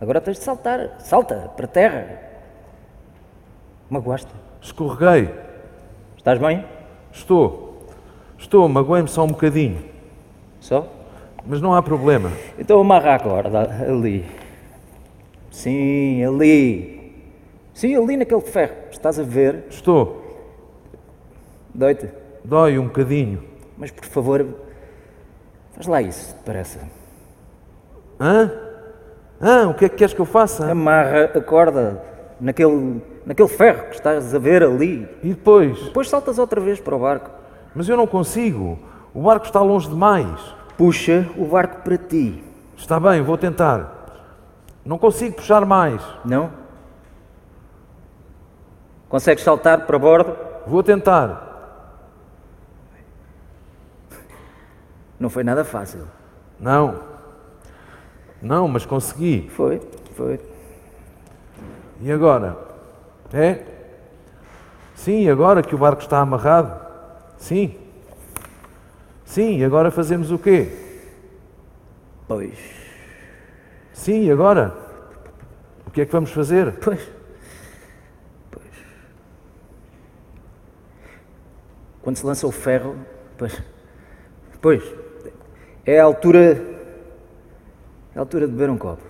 [0.00, 0.96] Agora tens de saltar.
[1.00, 2.18] Salta para a terra.
[3.90, 4.32] Magoaste.
[4.62, 5.34] Escorreguei.
[6.16, 6.64] Estás bem?
[7.12, 7.86] Estou.
[8.38, 9.84] Estou, magoei-me só um bocadinho.
[10.60, 10.88] Só?
[11.46, 12.32] Mas não há problema.
[12.58, 14.24] Então amarra a corda ali.
[15.50, 17.22] Sim, ali.
[17.74, 18.76] Sim, ali naquele ferro.
[18.90, 19.66] Estás a ver?
[19.68, 20.22] Estou.
[21.74, 22.08] Dói-te.
[22.42, 23.44] Dói um bocadinho.
[23.76, 24.46] Mas por favor,
[25.82, 26.78] faz lá isso, depressa.
[28.20, 28.50] Hã?
[29.40, 29.68] Hã?
[29.68, 30.70] O que é que queres que eu faça?
[30.70, 32.00] Amarra a corda
[32.40, 35.08] naquele, naquele ferro que estás a ver ali.
[35.22, 35.82] E depois?
[35.84, 37.30] Depois saltas outra vez para o barco.
[37.74, 38.78] Mas eu não consigo.
[39.12, 40.40] O barco está longe demais.
[40.76, 42.42] Puxa o barco para ti.
[42.76, 44.06] Está bem, vou tentar.
[44.84, 46.02] Não consigo puxar mais.
[46.24, 46.50] Não?
[49.08, 50.36] Consegues saltar para bordo?
[50.66, 51.51] Vou tentar.
[55.22, 56.08] Não foi nada fácil.
[56.58, 57.00] Não.
[58.42, 59.48] Não, mas consegui.
[59.50, 59.80] Foi,
[60.16, 60.40] foi.
[62.00, 62.58] E agora?
[63.32, 63.64] É?
[64.96, 66.76] Sim, agora que o barco está amarrado?
[67.38, 67.78] Sim.
[69.24, 70.76] Sim, agora fazemos o quê?
[72.26, 72.58] Pois.
[73.92, 74.74] Sim, agora?
[75.86, 76.72] O que é que vamos fazer?
[76.82, 77.08] Pois.
[78.50, 78.74] Pois.
[82.02, 82.96] Quando se lança o ferro,
[83.38, 83.62] pois.
[84.60, 85.01] Pois.
[85.84, 86.62] É a altura.
[88.14, 89.02] É a altura de beber um copo.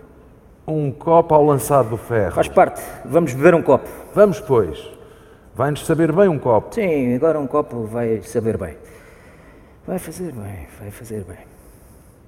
[0.67, 2.33] Um copo ao lançar do ferro.
[2.33, 2.81] Faz parte.
[3.05, 3.89] Vamos beber um copo.
[4.15, 4.91] Vamos, pois.
[5.55, 6.75] Vai-nos saber bem um copo.
[6.75, 8.77] Sim, agora um copo vai saber bem.
[9.87, 11.39] Vai fazer bem, vai fazer bem.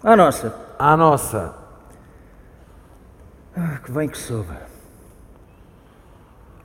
[0.02, 0.54] À nossa.
[0.78, 1.54] À nossa.
[3.56, 4.52] Ah, que bem que soube.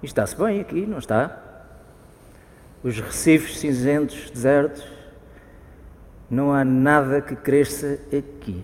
[0.02, 1.38] Está-se bem aqui, não está?
[2.84, 4.99] Os recifes cinzentos, desertos.
[6.30, 8.64] Não há nada que cresça aqui.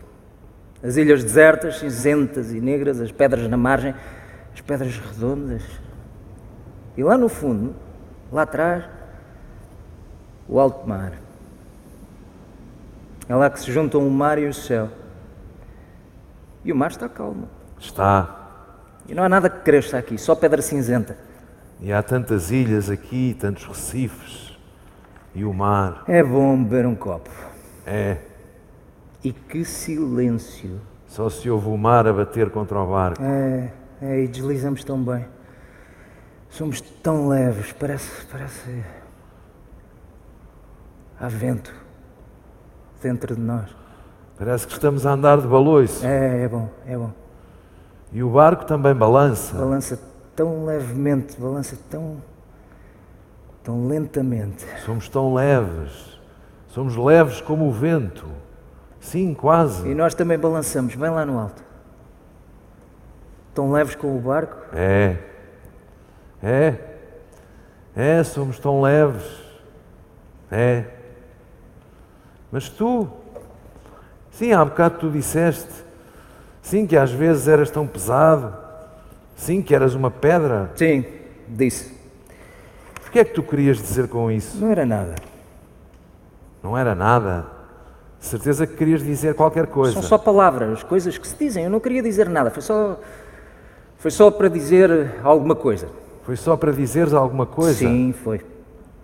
[0.84, 3.96] As ilhas desertas, cinzentas e negras, as pedras na margem,
[4.54, 5.64] as pedras redondas.
[6.96, 7.76] E lá no fundo,
[8.32, 8.86] lá atrás,
[10.48, 11.14] o alto mar.
[13.28, 14.90] É lá que se juntam o mar e o céu.
[16.64, 17.50] E o mar está calmo.
[17.80, 18.44] Está.
[19.08, 21.18] E não há nada que cresça aqui, só pedra cinzenta.
[21.82, 24.58] E há tantas ilhas aqui, tantos recifes.
[25.34, 26.04] E o mar.
[26.08, 27.30] É bom beber um copo.
[27.86, 28.18] É.
[29.24, 30.82] E que silêncio.
[31.08, 33.24] Só se ouve o mar a bater contra o barco.
[33.24, 33.72] É,
[34.02, 35.26] é, e deslizamos tão bem.
[36.50, 38.26] Somos tão leves, parece.
[38.26, 38.84] parece.
[41.20, 41.74] Há vento
[43.02, 43.70] dentro de nós.
[44.38, 46.06] Parece que estamos a andar de baloiço.
[46.06, 47.12] É, é bom, é bom.
[48.12, 49.56] E o barco também balança.
[49.56, 50.00] Balança
[50.36, 52.18] tão levemente, balança tão.
[53.64, 54.66] tão lentamente.
[54.86, 56.15] Somos tão leves.
[56.76, 58.28] Somos leves como o vento.
[59.00, 59.88] Sim, quase.
[59.88, 61.64] E nós também balançamos, bem lá no alto.
[63.54, 64.58] Tão leves com o barco?
[64.74, 65.16] É.
[66.44, 66.76] É.
[67.96, 69.24] É, somos tão leves.
[70.52, 70.84] É.
[72.52, 73.08] Mas tu,
[74.32, 75.72] sim, há bocado tu disseste,
[76.62, 78.54] sim, que às vezes eras tão pesado,
[79.34, 80.72] sim, que eras uma pedra.
[80.76, 81.06] Sim,
[81.48, 81.98] disse.
[83.08, 84.58] O que é que tu querias dizer com isso?
[84.58, 85.16] Não era nada.
[86.66, 87.46] Não era nada.
[88.18, 89.94] Certeza que querias dizer qualquer coisa.
[89.94, 91.66] São só palavras, coisas que se dizem.
[91.66, 93.00] Eu não queria dizer nada, foi só.
[94.00, 95.88] Foi só para dizer alguma coisa.
[96.24, 97.78] Foi só para dizeres alguma coisa?
[97.78, 98.42] Sim, foi.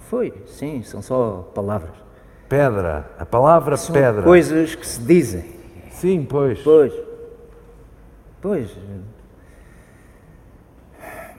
[0.09, 1.91] Foi, sim, são só palavras.
[2.49, 4.24] Pedra, a palavra são pedra.
[4.24, 5.45] Coisas que se dizem.
[5.91, 6.59] Sim, pois.
[6.64, 6.93] Pois.
[8.41, 8.72] Pois.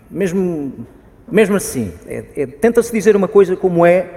[0.09, 0.87] Mesmo,
[1.27, 4.09] mesmo assim, é, é, tenta-se dizer uma coisa como é,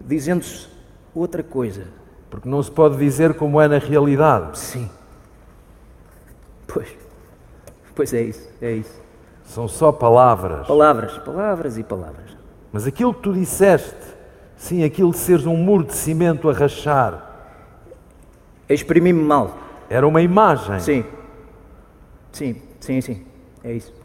[0.00, 0.77] dizendo-se
[1.14, 1.86] outra coisa.
[2.30, 4.58] Porque não se pode dizer como é na realidade.
[4.58, 4.90] Sim.
[6.66, 6.88] Pois.
[7.94, 9.00] Pois é isso, é isso.
[9.44, 10.66] São só palavras.
[10.66, 12.36] Palavras, palavras e palavras.
[12.70, 13.96] Mas aquilo que tu disseste,
[14.56, 17.24] sim, aquilo de seres um muro de cimento a rachar.
[18.68, 19.56] Exprimi-me mal.
[19.88, 20.78] Era uma imagem.
[20.78, 21.04] Sim.
[22.30, 23.26] Sim, sim, sim.
[23.64, 23.97] É isso.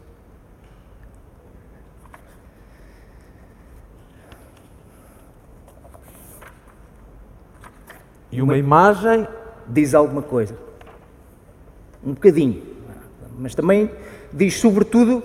[8.34, 9.28] E uma imagem
[9.68, 10.56] diz alguma coisa.
[12.04, 12.60] Um bocadinho.
[13.38, 13.88] Mas também
[14.32, 15.22] diz, sobretudo,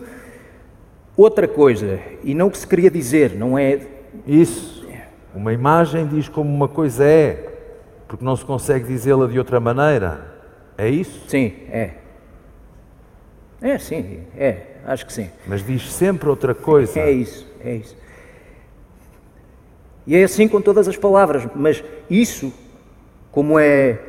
[1.18, 2.00] outra coisa.
[2.24, 3.82] E não o que se queria dizer, não é.
[4.28, 4.88] Isso.
[5.34, 7.52] Uma imagem diz como uma coisa é,
[8.08, 10.36] porque não se consegue dizê-la de outra maneira.
[10.78, 11.28] É isso?
[11.28, 11.94] Sim, é.
[13.60, 14.62] É, sim, é.
[14.86, 15.30] Acho que sim.
[15.48, 17.00] Mas diz sempre outra coisa.
[17.00, 17.98] É isso, é isso.
[20.06, 22.54] E é assim com todas as palavras, mas isso
[23.32, 24.00] como é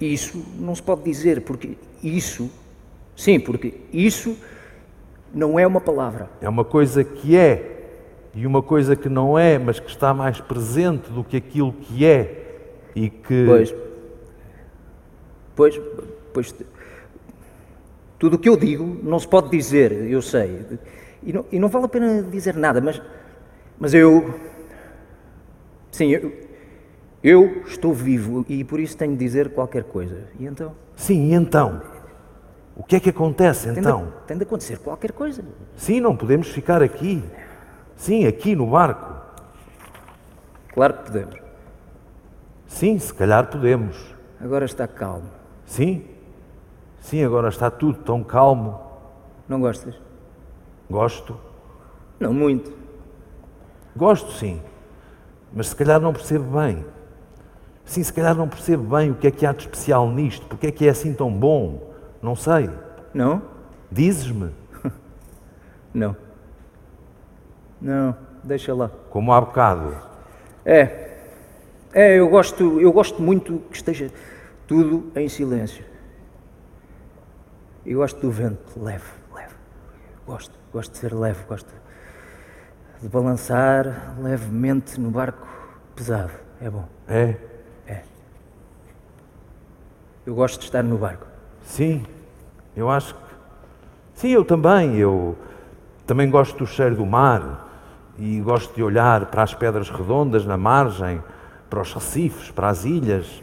[0.00, 2.50] isso, não se pode dizer, porque isso,
[3.16, 4.36] sim, porque isso
[5.32, 6.28] não é uma palavra.
[6.40, 7.72] É uma coisa que é
[8.34, 12.04] e uma coisa que não é, mas que está mais presente do que aquilo que
[12.04, 12.42] é
[12.96, 13.44] e que.
[13.46, 13.74] Pois.
[15.54, 15.80] Pois,
[16.32, 16.54] pois.
[18.18, 20.64] Tudo o que eu digo não se pode dizer, eu sei.
[21.22, 23.02] E não, e não vale a pena dizer nada, mas,
[23.78, 24.34] mas eu.
[25.90, 26.32] Sim, eu,
[27.22, 30.28] eu estou vivo e por isso tenho de dizer qualquer coisa.
[30.38, 30.72] E então?
[30.96, 31.80] Sim, e então?
[32.74, 34.06] O que é que acontece tem então?
[34.06, 35.44] De, tem de acontecer qualquer coisa.
[35.76, 37.22] Sim, não podemos ficar aqui.
[37.96, 39.14] Sim, aqui no barco.
[40.72, 41.36] Claro que podemos.
[42.66, 44.14] Sim, se calhar podemos.
[44.40, 45.30] Agora está calmo.
[45.66, 46.04] Sim?
[47.00, 48.80] Sim, agora está tudo tão calmo.
[49.48, 49.94] Não gostas?
[50.90, 51.38] Gosto.
[52.18, 52.72] Não muito.
[53.94, 54.60] Gosto, sim.
[55.52, 56.84] Mas se calhar não percebo bem.
[57.84, 60.68] Sim, se calhar não percebo bem o que é que há de especial nisto, porque
[60.68, 61.92] é que é assim tão bom.
[62.22, 62.70] Não sei.
[63.12, 63.42] Não?
[63.90, 64.50] Dizes-me?
[65.92, 66.16] não.
[67.80, 68.90] Não, deixa lá.
[69.10, 69.96] Como há bocado.
[70.64, 71.10] É.
[71.92, 74.10] É, eu gosto, eu gosto muito que esteja
[74.66, 75.84] tudo em silêncio.
[77.84, 79.04] Eu gosto do vento leve,
[79.34, 79.54] leve.
[80.24, 81.68] Gosto, gosto de ser leve, gosto
[83.02, 85.46] de balançar levemente no barco
[85.96, 86.30] pesado.
[86.60, 86.88] É bom.
[87.08, 87.22] É?
[87.22, 87.51] É.
[90.26, 91.26] Eu gosto de estar no barco.
[91.62, 92.04] Sim,
[92.76, 93.22] eu acho que
[94.14, 94.96] Sim, eu também.
[94.96, 95.36] Eu
[96.06, 97.68] também gosto do cheiro do mar
[98.18, 101.20] e gosto de olhar para as pedras redondas na margem,
[101.68, 103.42] para os recifes, para as ilhas,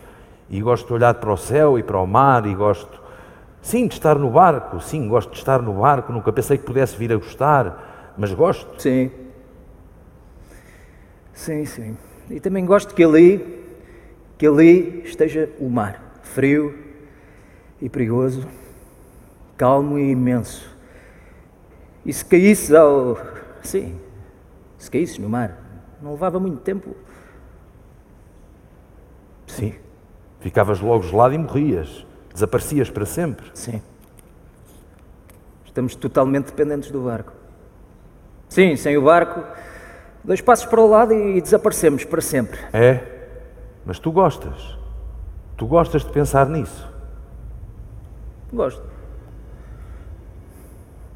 [0.49, 3.01] e gosto de olhar para o céu e para o mar e gosto,
[3.61, 6.95] sim, de estar no barco, sim, gosto de estar no barco, nunca pensei que pudesse
[6.95, 8.81] vir a gostar, mas gosto.
[8.81, 9.11] Sim.
[11.33, 11.97] Sim, sim.
[12.29, 13.65] E também gosto que ali,
[14.37, 16.77] que ali esteja o mar, frio
[17.81, 18.47] e perigoso,
[19.57, 20.69] calmo e imenso.
[22.05, 23.17] E se caísse ao.
[23.61, 23.99] Sim,
[24.77, 25.57] se caísse no mar,
[26.01, 26.95] não levava muito tempo.
[29.47, 29.75] Sim.
[30.39, 32.05] Ficavas logo gelado e morrias.
[32.33, 33.51] Desaparecias para sempre.
[33.53, 33.81] Sim.
[35.65, 37.33] Estamos totalmente dependentes do barco.
[38.47, 39.43] Sim, sem o barco,
[40.23, 42.59] dois passos para o lado e desaparecemos para sempre.
[42.73, 43.03] É,
[43.85, 44.78] mas tu gostas.
[45.59, 46.87] Tu gostas de pensar nisso.
[48.53, 48.81] Gosto.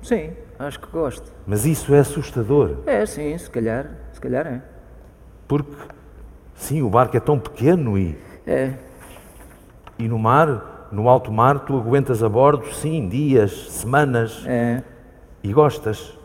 [0.01, 1.31] Sim, acho que gosto.
[1.47, 2.79] Mas isso é assustador.
[2.85, 4.61] É, sim, se calhar, se calhar é.
[5.47, 5.71] Porque,
[6.55, 8.17] sim, o barco é tão pequeno e.
[8.45, 8.73] É.
[9.97, 14.43] E no mar, no alto mar, tu aguentas a bordo, sim, dias, semanas.
[14.45, 14.83] É.
[15.41, 16.19] E gostas.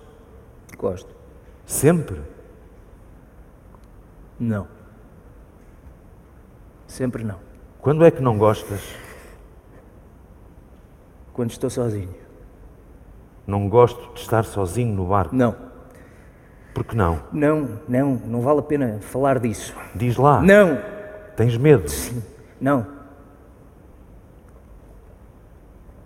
[0.77, 1.15] Gosto.
[1.65, 2.21] Sempre.
[4.41, 4.67] Não.
[6.89, 7.48] Sempre não.
[7.81, 8.81] Quando é que não gostas?
[11.33, 12.15] Quando estou sozinho.
[13.47, 15.35] Não gosto de estar sozinho no barco.
[15.35, 15.55] Não.
[16.75, 17.21] Por que não?
[17.33, 19.75] Não, não, não vale a pena falar disso.
[19.95, 20.41] Diz lá.
[20.43, 20.79] Não.
[21.37, 21.89] Tens medo?
[21.89, 22.23] Sim.
[22.61, 22.87] Não.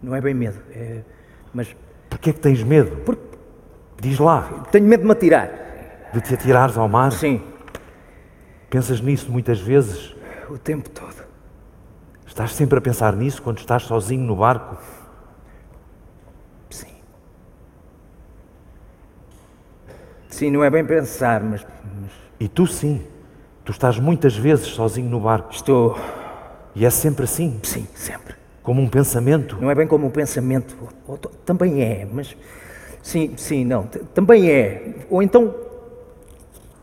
[0.02, 1.02] Não é bem medo, é...
[1.54, 1.74] mas
[2.10, 2.96] Porquê é que tens medo?
[3.04, 3.22] Porque-
[4.00, 4.64] Diz lá.
[4.72, 5.48] tenho medo de me atirar.
[6.12, 7.12] De te atirares ao mar?
[7.12, 7.40] Sim,
[8.68, 10.14] Pensas nisso muitas vezes?
[10.50, 11.22] o tempo todo.
[12.32, 14.78] Estás sempre a pensar nisso quando estás sozinho no barco?
[16.70, 16.86] Sim.
[20.30, 21.62] Sim, não é bem pensar, mas,
[22.00, 22.10] mas
[22.40, 23.06] E tu sim.
[23.66, 25.52] Tu estás muitas vezes sozinho no barco.
[25.52, 25.94] estou.
[26.74, 28.34] E é sempre assim, Sim, sempre.
[28.62, 29.58] como um pensamento.
[29.60, 30.74] Não é bem como um pensamento.
[30.80, 32.34] ou- ou- também é, mas.
[33.02, 33.82] Sim, sim, não.
[34.14, 35.04] Também é.
[35.10, 35.54] Ou então.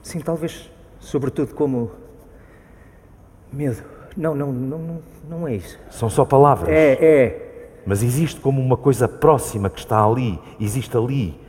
[0.03, 0.69] Sim, talvez.
[0.99, 1.89] Sobretudo como.
[3.51, 3.81] Medo.
[4.17, 5.79] Não, não, não, não, não é isso.
[5.91, 6.69] São só palavras.
[6.69, 7.81] É, é.
[7.85, 11.39] Mas existe como uma coisa próxima que está ali, existe ali.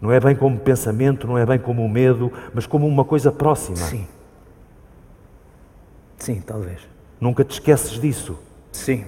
[0.00, 3.76] Não é bem como pensamento, não é bem como medo, mas como uma coisa próxima.
[3.76, 4.06] Sim.
[6.16, 6.80] Sim, talvez.
[7.20, 8.38] Nunca te esqueces disso.
[8.70, 9.04] Sim.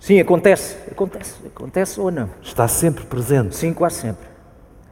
[0.00, 0.76] Sim, acontece.
[0.90, 1.46] Acontece.
[1.46, 2.30] Acontece ou não.
[2.40, 3.54] Está sempre presente.
[3.54, 4.26] Sim, quase sempre.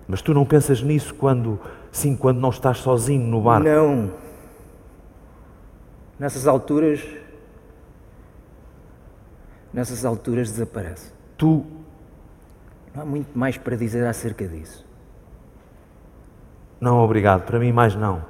[0.06, 1.58] Mas tu não pensas nisso quando,
[1.90, 3.68] sim, quando não estás sozinho no barco.
[3.68, 4.12] Não.
[6.18, 7.19] Nessas alturas.
[9.72, 11.12] Nessas alturas desaparece.
[11.38, 11.64] Tu,
[12.94, 14.84] Não há muito mais para dizer acerca disso.
[16.80, 18.24] não, obrigado, para mim mais não.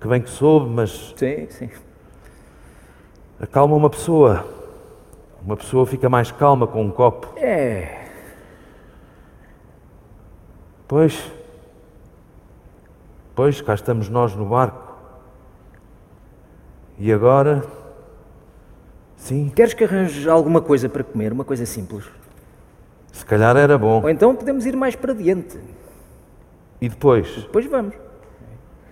[0.00, 1.70] Que bem que soube, mas Sim, sim.
[3.40, 4.46] acalma uma pessoa.
[5.42, 7.38] Uma pessoa fica mais calma com um copo.
[7.38, 8.08] É.
[10.88, 11.30] Pois,
[13.34, 14.90] pois, cá estamos nós no barco.
[16.98, 17.64] E agora,
[19.20, 21.32] sim, Queres que arranje alguma coisa para comer?
[21.32, 22.04] Uma coisa simples.
[23.12, 24.02] se calhar era bom.
[24.02, 25.58] Ou então podemos ir mais para diante.
[26.80, 27.28] E depois?
[27.36, 27.94] Depois vamos.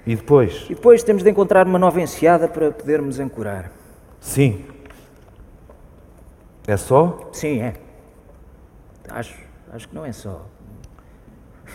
[0.06, 0.66] E depois?
[0.70, 3.70] E depois temos de encontrar uma nova enseada para podermos ancorar.
[4.20, 4.64] Sim.
[6.66, 7.30] É só?
[7.32, 7.74] Sim, é.
[9.08, 9.34] Acho,
[9.72, 10.46] acho que não é só.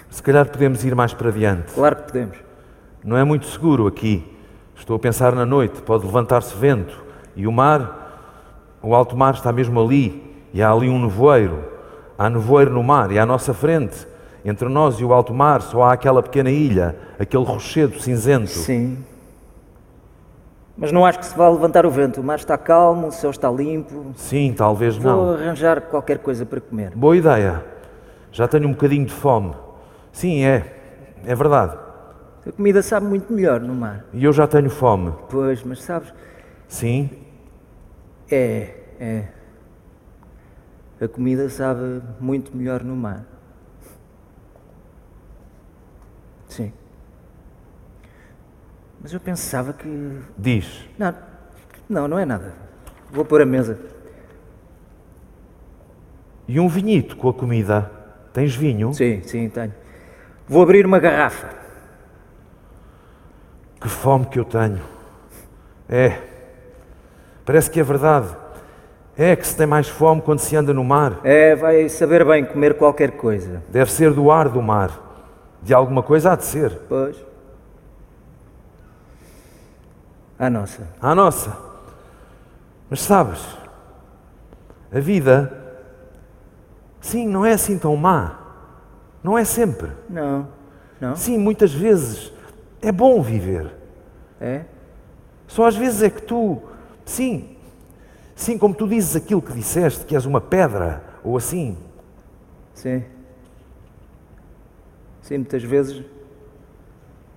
[0.10, 1.74] Se calhar podemos ir mais para diante.
[1.74, 2.38] Claro que podemos.
[3.04, 4.32] Não é muito seguro aqui.
[4.76, 7.04] Estou a pensar na noite, pode levantar-se vento.
[7.36, 8.03] E o mar,
[8.84, 10.22] o alto mar está mesmo ali.
[10.54, 11.64] E há ali um nevoeiro.
[12.18, 14.08] Há nevoeiro no mar e à nossa frente,
[14.46, 18.50] entre nós e o alto mar, só há aquela pequena ilha, aquele rochedo cinzento.
[18.50, 19.00] Sim.
[20.78, 22.20] Mas não acho que se vá levantar o vento.
[22.20, 24.12] O mar está calmo, o céu está limpo.
[24.16, 25.34] Sim, talvez Vou não.
[25.34, 26.92] arranjar qualquer coisa para comer.
[26.96, 27.64] Boa ideia.
[28.32, 29.54] Já tenho um bocadinho de fome.
[30.12, 30.66] Sim, é.
[31.26, 31.78] É verdade.
[32.46, 34.06] A comida sabe muito melhor no mar.
[34.12, 35.14] E eu já tenho fome.
[35.30, 36.14] Pois, mas sabes,
[36.68, 37.10] Sim,
[38.34, 39.28] é, é.
[41.04, 43.26] A comida sabe muito melhor no mar.
[46.48, 46.72] Sim.
[49.02, 50.20] Mas eu pensava que.
[50.38, 50.88] diz.
[50.98, 51.16] Não,
[51.90, 52.54] não, não é nada.
[53.12, 53.80] Vou pôr a mesa.
[56.48, 57.92] E um vinhito com a comida?
[58.34, 58.94] Tens vinho?
[58.94, 59.74] Sim, sim, tenho.
[60.48, 61.50] Vou abrir uma garrafa.
[63.80, 64.82] Que fome que eu tenho.
[65.90, 66.33] É.
[67.46, 68.28] Parece que é verdade.
[69.16, 71.20] É que se tem mais fome quando se anda no mar.
[71.24, 73.62] É, vai saber bem comer qualquer coisa.
[73.70, 74.91] Deve ser do ar do mar.
[75.62, 76.72] De alguma coisa há de ser.
[76.89, 77.16] Pois.
[80.39, 80.88] A nossa.
[81.02, 81.56] À nossa.
[82.89, 83.39] Mas sabes,
[84.91, 85.52] a vida,
[87.02, 88.39] sim, não é assim tão má.
[89.24, 89.89] Não é sempre.
[90.10, 90.48] Não.
[91.00, 91.16] Não?
[91.16, 92.32] Sim, muitas vezes
[92.82, 93.74] é bom viver.
[94.39, 94.62] É?
[95.48, 96.62] Só às vezes é que tu,
[97.06, 97.56] sim,
[98.36, 101.78] sim, como tu dizes aquilo que disseste, que és uma pedra, ou assim.
[102.74, 103.04] Sim.
[105.22, 106.04] Sim, muitas vezes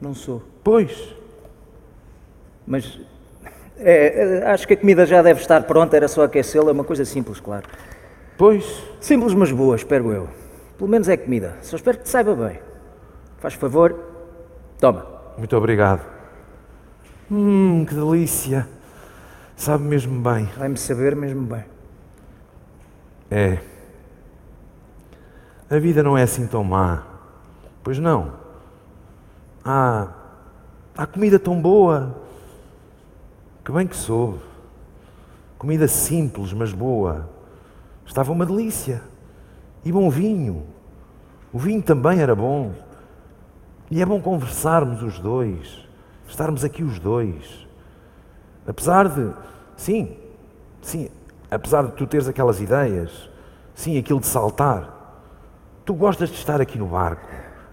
[0.01, 0.43] não sou.
[0.62, 1.14] Pois.
[2.67, 2.99] Mas
[3.79, 6.85] é, é, acho que a comida já deve estar pronta, era só aquecê-la, é uma
[6.85, 7.69] coisa simples, claro.
[8.37, 8.83] Pois.
[9.01, 10.29] Simples, mas boa, espero eu.
[10.77, 11.57] Pelo menos é comida.
[11.62, 12.59] Só espero que te saiba bem.
[13.39, 13.99] Faz favor,
[14.81, 15.07] toma.
[15.39, 16.03] Muito obrigado.
[17.31, 18.67] Hum, que delícia.
[19.57, 20.45] Sabe mesmo bem.
[20.57, 21.65] Vai-me saber mesmo bem.
[23.31, 23.59] É.
[25.69, 27.03] A vida não é assim tão má.
[27.83, 28.35] Pois não.
[29.65, 30.09] Há,
[30.97, 32.15] há comida tão boa.
[33.65, 34.41] Que bem que soube.
[35.59, 37.29] Comida simples, mas boa.
[38.05, 39.03] Estava uma delícia.
[39.85, 40.65] E bom vinho.
[41.53, 42.73] O vinho também era bom.
[43.91, 45.85] E é bom conversarmos os dois.
[46.29, 47.66] Estarmos aqui os dois.
[48.67, 49.31] Apesar de.
[49.77, 50.17] Sim,
[50.83, 51.09] sim.
[51.51, 53.31] Apesar de tu teres aquelas ideias.
[53.75, 54.93] Sim, aquilo de saltar.
[55.85, 57.27] Tu gostas de estar aqui no barco.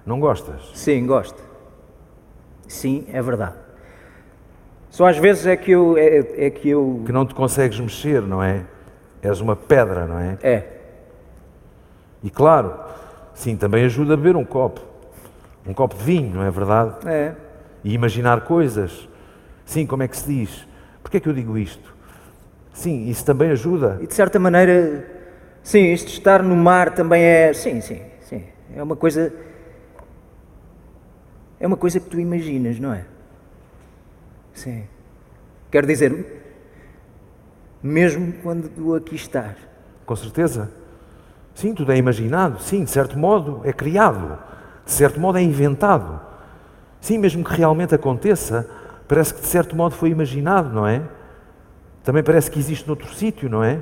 [0.05, 0.61] Não gostas?
[0.75, 1.41] Sim, gosto.
[2.67, 3.55] Sim, é verdade.
[4.89, 5.97] Só às vezes é que eu.
[5.97, 7.01] É, é que eu.
[7.05, 8.65] Que não te consegues mexer, não é?
[9.21, 10.37] És uma pedra, não é?
[10.43, 10.67] É.
[12.21, 12.73] E claro,
[13.33, 14.81] sim, também ajuda a beber um copo.
[15.65, 17.07] Um copo de vinho, não é verdade?
[17.07, 17.33] É.
[17.83, 19.07] E imaginar coisas.
[19.65, 20.67] Sim, como é que se diz?
[21.03, 21.93] Porquê é que eu digo isto?
[22.73, 23.99] Sim, isso também ajuda.
[24.01, 25.05] E de certa maneira,
[25.61, 27.53] sim, isto de estar no mar também é.
[27.53, 28.43] Sim, sim, sim.
[28.75, 29.31] É uma coisa.
[31.59, 33.05] É uma coisa que tu imaginas, não é?
[34.53, 34.85] Sim.
[35.69, 36.41] Quero dizer,
[37.81, 39.55] mesmo quando tu aqui estás.
[40.05, 40.71] Com certeza.
[41.53, 42.59] Sim, tudo é imaginado.
[42.61, 44.39] Sim, de certo modo é criado.
[44.85, 46.19] De certo modo é inventado.
[46.99, 48.69] Sim, mesmo que realmente aconteça,
[49.13, 51.07] parece que de certo modo foi imaginado, não é?
[52.03, 53.79] Também parece que existe noutro sítio, não é?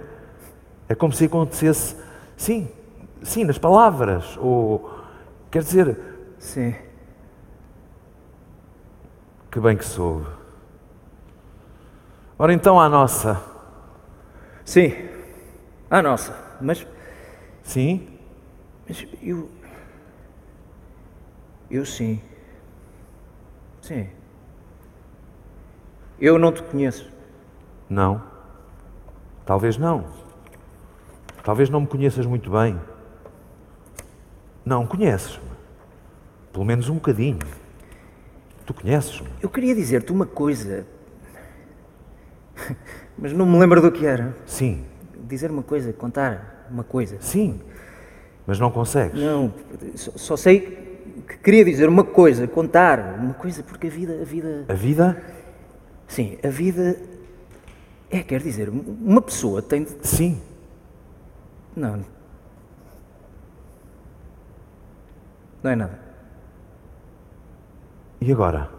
[0.89, 1.95] É como se acontecesse,
[2.35, 2.69] sim,
[3.23, 4.93] sim, nas palavras, ou
[5.49, 5.97] quer dizer,
[6.37, 6.75] sim.
[9.49, 10.27] Que bem que soube.
[12.37, 13.41] Ora então à nossa.
[14.65, 14.93] Sim,
[15.89, 16.85] à nossa, mas.
[17.63, 18.19] Sim?
[18.85, 19.49] Mas eu.
[21.69, 22.21] Eu sim.
[23.81, 24.09] Sim.
[26.21, 27.11] Eu não te conheço.
[27.89, 28.21] Não.
[29.43, 30.05] Talvez não.
[31.43, 32.79] Talvez não me conheças muito bem.
[34.63, 35.49] Não, conheces-me.
[36.53, 37.39] Pelo menos um bocadinho.
[38.67, 39.27] Tu conheces-me.
[39.41, 40.85] Eu queria dizer-te uma coisa.
[43.17, 44.37] Mas não me lembro do que era.
[44.45, 44.85] Sim.
[45.27, 47.17] Dizer uma coisa, contar uma coisa.
[47.19, 47.59] Sim.
[48.45, 49.19] Mas não consegues.
[49.19, 49.51] Não,
[49.95, 50.59] só, só sei
[51.27, 54.65] que queria dizer uma coisa, contar uma coisa, porque a vida, a vida.
[54.67, 55.40] A vida?
[56.11, 56.97] Sim, a vida.
[58.09, 60.05] É, quer dizer, uma pessoa tem de.
[60.05, 60.41] Sim.
[61.73, 62.03] Não.
[65.63, 65.97] Não é nada.
[68.19, 68.69] E agora?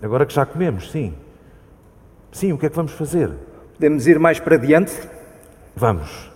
[0.00, 1.14] Agora que já comemos, sim.
[2.32, 3.30] Sim, o que é que vamos fazer?
[3.74, 4.98] Podemos ir mais para diante?
[5.76, 6.32] Vamos.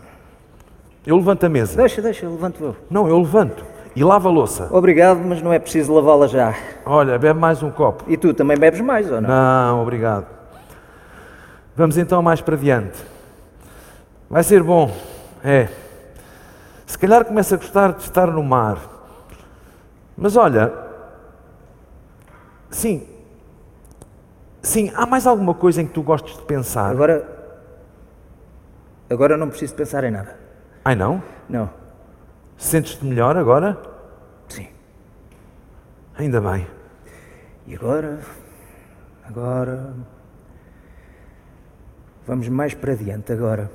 [1.07, 1.74] Eu levanto a mesa.
[1.78, 2.76] Deixa, deixa, levanto eu.
[2.90, 3.65] Não, eu levanto.
[3.99, 4.69] E lava a louça.
[4.70, 6.55] Obrigado, mas não é preciso lavá-la já.
[6.87, 8.05] Olha, bebe mais um copo.
[8.07, 9.29] E tu também bebes mais, ou não?
[9.29, 10.25] Não, obrigado.
[11.75, 12.97] Vamos então mais para diante.
[14.31, 14.97] Vai ser bom.
[15.43, 15.66] É.
[16.87, 18.79] Se calhar começa a gostar de estar no mar.
[20.16, 20.73] Mas olha,
[22.70, 23.05] sim,
[24.62, 26.89] sim, há mais alguma coisa em que tu gostes de pensar?
[26.89, 27.27] Agora,
[29.11, 30.37] agora não preciso pensar em nada.
[30.85, 31.20] Ai não?
[31.49, 31.88] Não.
[32.59, 33.78] Sentes-te melhor agora?
[34.48, 34.66] Sim.
[36.18, 36.66] Ainda bem.
[37.68, 38.18] E agora,
[39.24, 39.94] agora,
[42.26, 43.70] vamos mais para diante agora.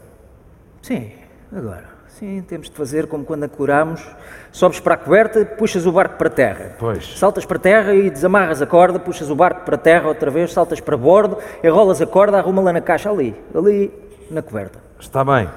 [0.81, 1.14] Sim,
[1.55, 1.93] agora.
[2.10, 4.05] Sim, temos de fazer como quando ancoramos.
[4.51, 6.76] Sobes para a coberta, puxas o barco para terra.
[6.77, 7.18] Pois.
[7.18, 10.81] Saltas para terra e desamarras a corda, puxas o barco para terra outra vez, saltas
[10.81, 13.91] para bordo, enrolas a corda, arruma-la na caixa ali, ali
[14.30, 14.77] na coberta.
[14.99, 15.49] Está bem.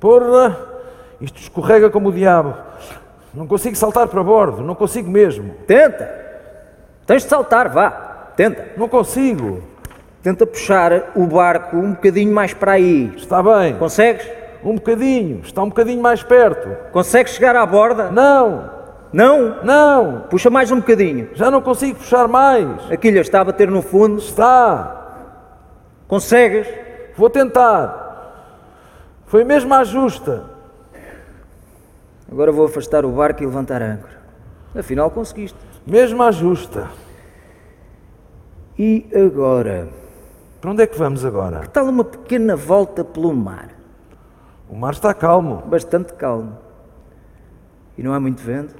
[0.00, 0.79] Porra,
[1.20, 2.54] isto escorrega como o diabo.
[3.32, 5.54] Não consigo saltar para bordo, não consigo mesmo.
[5.66, 6.20] Tenta!
[7.06, 7.90] Tens de saltar, vá,
[8.36, 8.68] tenta.
[8.76, 9.62] Não consigo.
[10.22, 13.12] Tenta puxar o barco um bocadinho mais para aí.
[13.16, 13.74] Está bem.
[13.76, 14.28] Consegues?
[14.62, 15.40] Um bocadinho.
[15.42, 16.68] Está um bocadinho mais perto.
[16.92, 18.10] Consegues chegar à borda?
[18.10, 18.70] Não.
[19.12, 19.64] Não?
[19.64, 20.20] Não.
[20.28, 21.30] Puxa mais um bocadinho.
[21.34, 22.66] Já não consigo puxar mais.
[22.90, 24.18] A quilha está a bater no fundo?
[24.18, 25.24] Está.
[26.06, 26.66] Consegues?
[27.16, 27.98] Vou tentar.
[29.26, 30.44] Foi mesmo à justa.
[32.30, 34.20] Agora vou afastar o barco e levantar a âncora.
[34.74, 35.58] Afinal conseguiste.
[35.86, 36.88] Mesmo à justa.
[38.78, 39.88] E agora?
[40.60, 41.60] Para onde é que vamos agora?
[41.60, 43.70] Que tal uma pequena volta pelo mar?
[44.68, 45.62] O mar está calmo.
[45.66, 46.56] Bastante calmo.
[47.98, 48.76] E não há muito vento?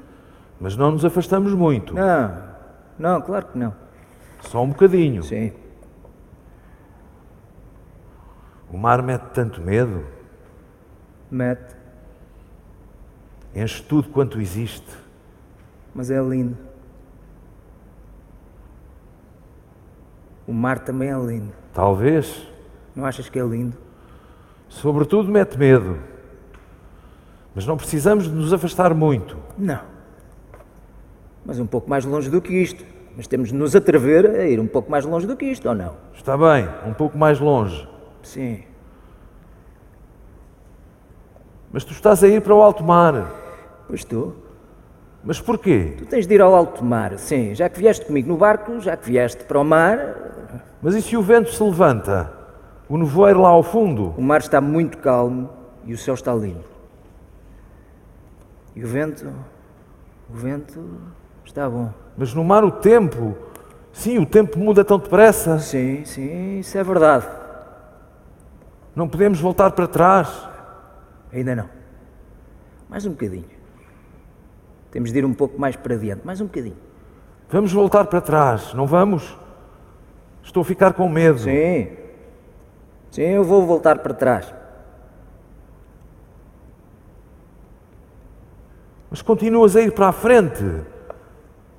[0.61, 1.95] Mas não nos afastamos muito.
[1.95, 2.37] Não,
[2.99, 3.75] não, claro que não.
[4.43, 5.23] Só um bocadinho.
[5.23, 5.53] Sim.
[8.73, 10.05] O mar mete tanto medo.
[11.31, 11.80] Mete.
[13.55, 14.97] Enche tudo quanto existe.
[15.95, 16.57] Mas é lindo.
[20.47, 21.53] O mar também é lindo.
[21.73, 22.47] Talvez.
[22.95, 23.77] Não achas que é lindo?
[24.69, 25.99] Sobretudo mete medo.
[27.55, 29.37] Mas não precisamos de nos afastar muito.
[29.59, 29.81] Não.
[31.45, 32.85] Mas um pouco mais longe do que isto.
[33.17, 35.75] Mas temos de nos atrever a ir um pouco mais longe do que isto, ou
[35.75, 35.97] não?
[36.15, 37.89] Está bem, um pouco mais longe.
[38.23, 38.63] Sim.
[41.73, 43.40] Mas tu estás a ir para o alto mar.
[43.91, 44.37] Pois estou.
[45.25, 45.97] Mas porquê?
[45.99, 47.57] Tu tens de ir ao alto mar, sim.
[47.57, 49.99] Já que vieste comigo no barco, já que vieste para o mar.
[50.81, 52.33] Mas e se o vento se levanta?
[52.89, 54.15] O nevoeiro lá ao fundo?
[54.17, 55.51] O mar está muito calmo
[55.85, 56.69] e o céu está limpo.
[58.77, 59.27] E o vento.
[60.33, 61.01] O vento
[61.45, 61.93] está bom.
[62.17, 63.37] Mas no mar o tempo.
[63.93, 65.59] Sim, o tempo muda tão depressa.
[65.59, 67.27] Sim, sim, isso é verdade.
[68.95, 70.49] Não podemos voltar para trás.
[71.33, 71.69] Ainda não.
[72.89, 73.60] Mais um bocadinho.
[74.91, 76.77] Temos de ir um pouco mais para diante, mais um bocadinho.
[77.49, 79.37] Vamos voltar para trás, não vamos?
[80.43, 81.41] Estou a ficar com medo.
[81.41, 81.89] Sim.
[83.11, 84.53] Sim, eu vou voltar para trás.
[89.11, 90.65] Mas continuas a ir para a frente.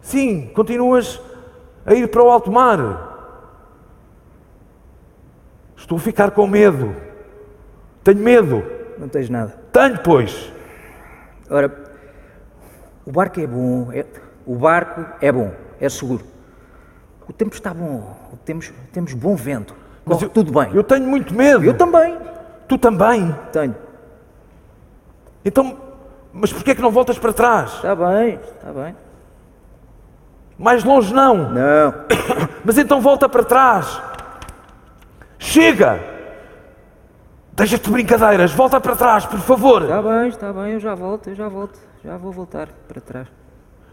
[0.02, 1.22] Sim, continuas
[1.86, 3.10] a ir para o alto mar.
[5.78, 6.94] Estou a ficar com medo.
[8.04, 8.64] Tenho medo.
[8.98, 9.56] Não tens nada.
[9.72, 10.52] Tenho, pois.
[11.50, 11.70] Ora,
[13.06, 14.06] o barco é bom, é-
[14.46, 16.24] o barco é bom, é seguro.
[17.28, 19.76] O tempo está bom, temos, temos bom vento.
[20.06, 20.74] Corre tudo bem.
[20.74, 21.64] Eu tenho muito medo.
[21.64, 22.18] Eu também.
[22.68, 23.36] Tu também?
[23.52, 23.76] Tenho.
[25.46, 25.78] Então,
[26.34, 27.74] mas porquê é que não voltas para trás?
[27.76, 28.96] Está bem, está bem.
[30.58, 31.50] Mais longe não.
[31.52, 31.94] Não.
[32.64, 34.00] Mas então volta para trás.
[35.40, 36.00] Chega!
[37.54, 39.82] Deixa-te de brincadeiras, volta para trás, por favor.
[39.82, 41.80] Está bem, está bem, eu já volto, eu já volto.
[42.04, 43.28] Já vou voltar para trás.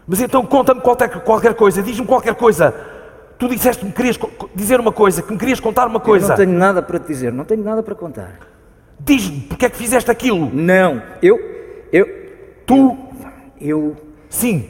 [0.07, 2.73] Mas então conta-me qualquer, qualquer coisa, diz-me qualquer coisa.
[3.37, 6.01] Tu disseste-me que querias co- co- dizer uma coisa, que me querias contar uma Eu
[6.01, 6.29] coisa.
[6.29, 8.39] não tenho nada para te dizer, não tenho nada para contar.
[8.99, 10.49] Diz-me, porque é que fizeste aquilo?
[10.53, 11.37] Não, eu,
[11.93, 12.05] eu,
[12.65, 12.97] Tu,
[13.61, 13.95] eu,
[14.29, 14.69] sim,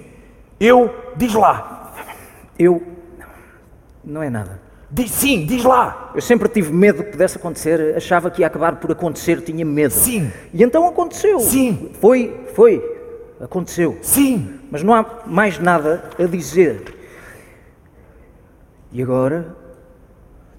[0.59, 1.93] eu, diz lá.
[2.57, 2.83] eu,
[4.03, 4.59] não é nada.
[4.91, 6.11] Diz sim, diz lá.
[6.15, 9.91] Eu sempre tive medo que pudesse acontecer, achava que ia acabar por acontecer, tinha medo.
[9.93, 10.31] Sim.
[10.53, 11.39] E então aconteceu.
[11.39, 11.91] Sim.
[11.99, 12.79] Foi, foi,
[13.39, 13.97] aconteceu.
[14.01, 14.59] Sim.
[14.71, 16.95] Mas não há mais nada a dizer.
[18.91, 19.55] E agora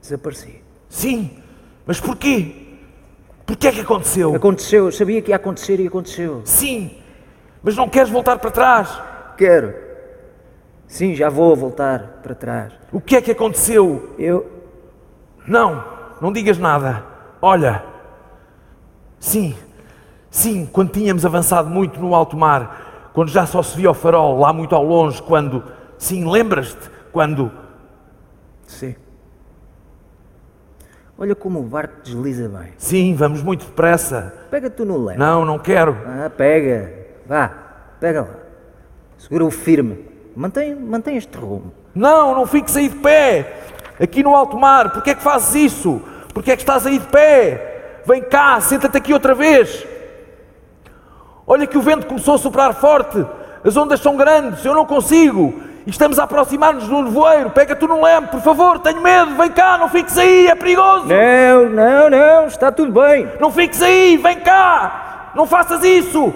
[0.01, 0.63] desapareci.
[0.89, 1.43] Sim.
[1.87, 2.69] Mas porquê?
[3.45, 4.35] Porquê é que aconteceu?
[4.35, 6.43] Aconteceu, eu sabia que ia acontecer e aconteceu.
[6.45, 6.99] Sim.
[7.63, 9.01] Mas não queres voltar para trás?
[9.37, 9.75] Quero.
[10.87, 12.73] Sim, já vou voltar para trás.
[12.93, 14.15] O que é que aconteceu?
[14.19, 14.51] Eu.
[15.47, 15.85] Não,
[16.21, 17.05] não digas nada.
[17.41, 17.85] Olha.
[19.19, 19.55] Sim,
[20.31, 24.39] sim, quando tínhamos avançado muito no alto mar, quando já só se via o farol
[24.39, 25.65] lá muito ao longe, quando.
[25.99, 26.91] Sim, lembras-te?
[27.13, 27.51] Quando.
[28.67, 28.95] Sim.
[31.19, 32.73] Olha como o barco desliza bem.
[32.79, 34.33] Sim, vamos muito depressa.
[34.51, 35.19] Pega tu no leme.
[35.19, 35.95] Não, não quero.
[36.07, 36.95] Ah, pega.
[37.27, 37.49] Vá,
[38.01, 38.37] pega lá.
[39.19, 40.09] Segura-o firme.
[40.35, 41.75] Mantém, mantém este rumo.
[41.95, 43.65] Não, não fiques aí de pé.
[44.01, 46.01] Aqui no alto mar, porquê é que fazes isso?
[46.33, 48.01] Porquê é que estás aí de pé?
[48.07, 49.87] Vem cá, senta-te aqui outra vez.
[51.51, 53.27] Olha que o vento começou a soprar forte.
[53.65, 55.61] As ondas são grandes, eu não consigo.
[55.85, 57.51] E estamos a aproximar-nos do nevoeiro.
[57.51, 59.35] Pega tu no leme, por favor, tenho medo.
[59.35, 61.07] Vem cá, não fiques aí, é perigoso.
[61.07, 63.29] Não, não, não, está tudo bem.
[63.41, 65.33] Não fiques aí, vem cá.
[65.35, 66.33] Não faças isso.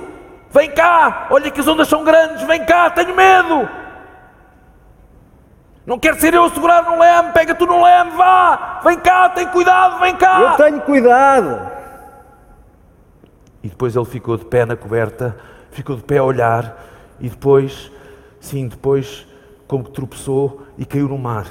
[0.50, 2.42] Vem cá, olha que as ondas são grandes.
[2.42, 3.68] Vem cá, tenho medo.
[5.86, 7.30] Não quero ser eu a segurar no leme.
[7.30, 8.80] Pega tu no leme, vá.
[8.82, 10.40] Vem cá, tem cuidado, vem cá.
[10.40, 11.73] Eu tenho cuidado.
[13.64, 15.34] E depois ele ficou de pé na coberta,
[15.70, 16.84] ficou de pé a olhar,
[17.18, 17.90] e depois,
[18.38, 19.26] sim, depois,
[19.66, 21.46] como que tropeçou e caiu no mar.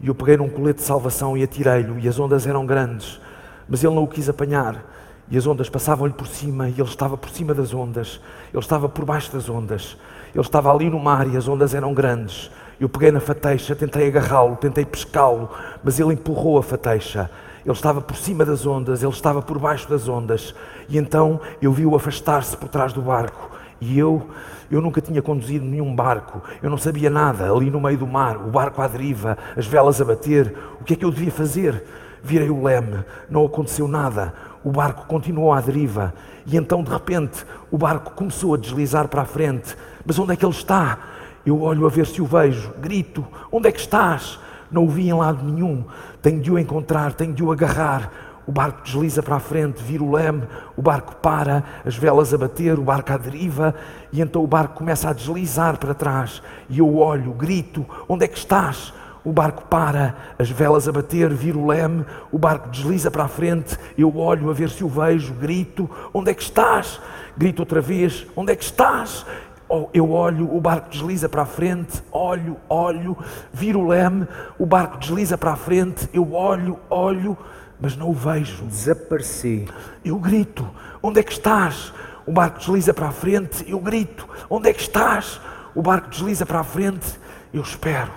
[0.00, 3.20] E eu peguei num colete de salvação e atirei-lhe, e as ondas eram grandes,
[3.68, 4.84] mas ele não o quis apanhar.
[5.30, 8.20] E as ondas passavam-lhe por cima, e ele estava por cima das ondas,
[8.52, 9.96] ele estava por baixo das ondas,
[10.34, 12.50] ele estava ali no mar e as ondas eram grandes.
[12.80, 15.48] Eu peguei na fateixa, tentei agarrá-lo, tentei pescá-lo,
[15.84, 17.30] mas ele empurrou a fateixa.
[17.64, 20.54] Ele estava por cima das ondas, ele estava por baixo das ondas.
[20.88, 23.50] E então eu vi-o afastar-se por trás do barco.
[23.80, 24.28] E eu,
[24.70, 28.36] eu nunca tinha conduzido nenhum barco, eu não sabia nada, ali no meio do mar,
[28.36, 31.84] o barco à deriva, as velas a bater, o que é que eu devia fazer?
[32.22, 34.32] Virei o leme, não aconteceu nada,
[34.62, 36.14] o barco continuou à deriva,
[36.46, 39.76] e então de repente o barco começou a deslizar para a frente.
[40.06, 40.98] Mas onde é que ele está?
[41.44, 44.38] Eu olho a ver se o vejo, grito: Onde é que estás?
[44.74, 45.84] Não o vi em lado nenhum,
[46.20, 48.10] tenho de o encontrar, tenho de o agarrar.
[48.44, 50.42] O barco desliza para a frente, vira o leme,
[50.76, 53.72] o barco para, as velas a bater, o barco à deriva,
[54.12, 56.42] e então o barco começa a deslizar para trás.
[56.68, 58.92] E eu olho, grito: Onde é que estás?
[59.24, 63.28] O barco para, as velas a bater, vira o leme, o barco desliza para a
[63.28, 63.78] frente.
[63.96, 67.00] Eu olho a ver se o vejo, grito: Onde é que estás?
[67.38, 69.24] Grito outra vez: Onde é que estás?
[69.68, 73.16] Oh, eu olho, o barco desliza para a frente, olho, olho,
[73.52, 74.28] viro o leme,
[74.58, 77.36] o barco desliza para a frente, eu olho, olho,
[77.80, 78.64] mas não o vejo.
[78.64, 79.66] Desapareci.
[80.04, 80.68] Eu grito:
[81.02, 81.92] Onde é que estás?
[82.26, 85.40] O barco desliza para a frente, eu grito: Onde é que estás?
[85.74, 87.18] O barco desliza para a frente,
[87.52, 88.12] eu espero,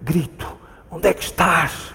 [0.00, 0.46] grito:
[0.90, 1.92] Onde é que estás?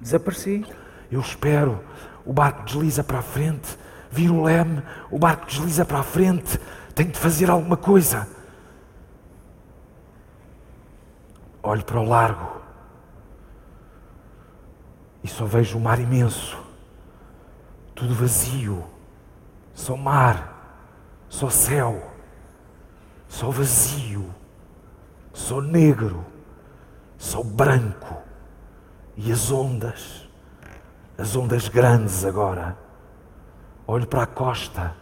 [0.00, 0.64] Desapareci.
[1.10, 1.80] Eu espero,
[2.24, 3.78] o barco desliza para a frente,
[4.10, 6.60] vira o leme, o barco desliza para a frente,
[6.98, 8.28] tenho de fazer alguma coisa.
[11.62, 12.60] Olho para o largo
[15.22, 16.58] e só vejo um mar imenso,
[17.94, 18.84] tudo vazio,
[19.74, 20.90] só mar,
[21.28, 22.02] só céu,
[23.28, 24.34] só vazio,
[25.32, 26.26] só negro,
[27.16, 28.16] só branco
[29.16, 30.28] e as ondas,
[31.16, 32.76] as ondas grandes agora.
[33.86, 34.96] Olho para a costa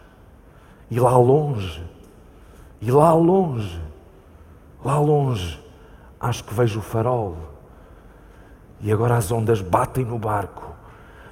[0.89, 1.83] e lá longe,
[2.79, 3.81] e lá longe,
[4.83, 5.59] lá longe,
[6.19, 7.37] acho que vejo o farol.
[8.79, 10.75] E agora as ondas batem no barco.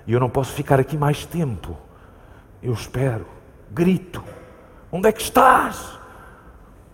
[0.07, 1.77] E eu não posso ficar aqui mais tempo.
[2.61, 3.25] Eu espero,
[3.71, 4.23] grito:
[4.91, 5.99] Onde é que estás?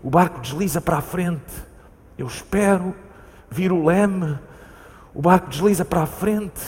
[0.02, 1.54] O barco desliza para a frente.
[2.18, 2.94] Eu espero,
[3.50, 4.38] viro o leme.
[5.14, 6.60] O barco desliza para a frente.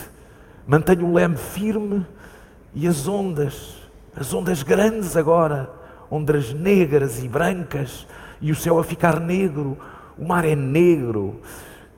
[0.66, 2.06] Mantenho o leme firme.
[2.72, 3.76] E as ondas,
[4.16, 5.70] as ondas grandes agora,
[6.14, 8.06] ondas negras e brancas,
[8.40, 9.76] e o céu a ficar negro,
[10.16, 11.40] o mar é negro.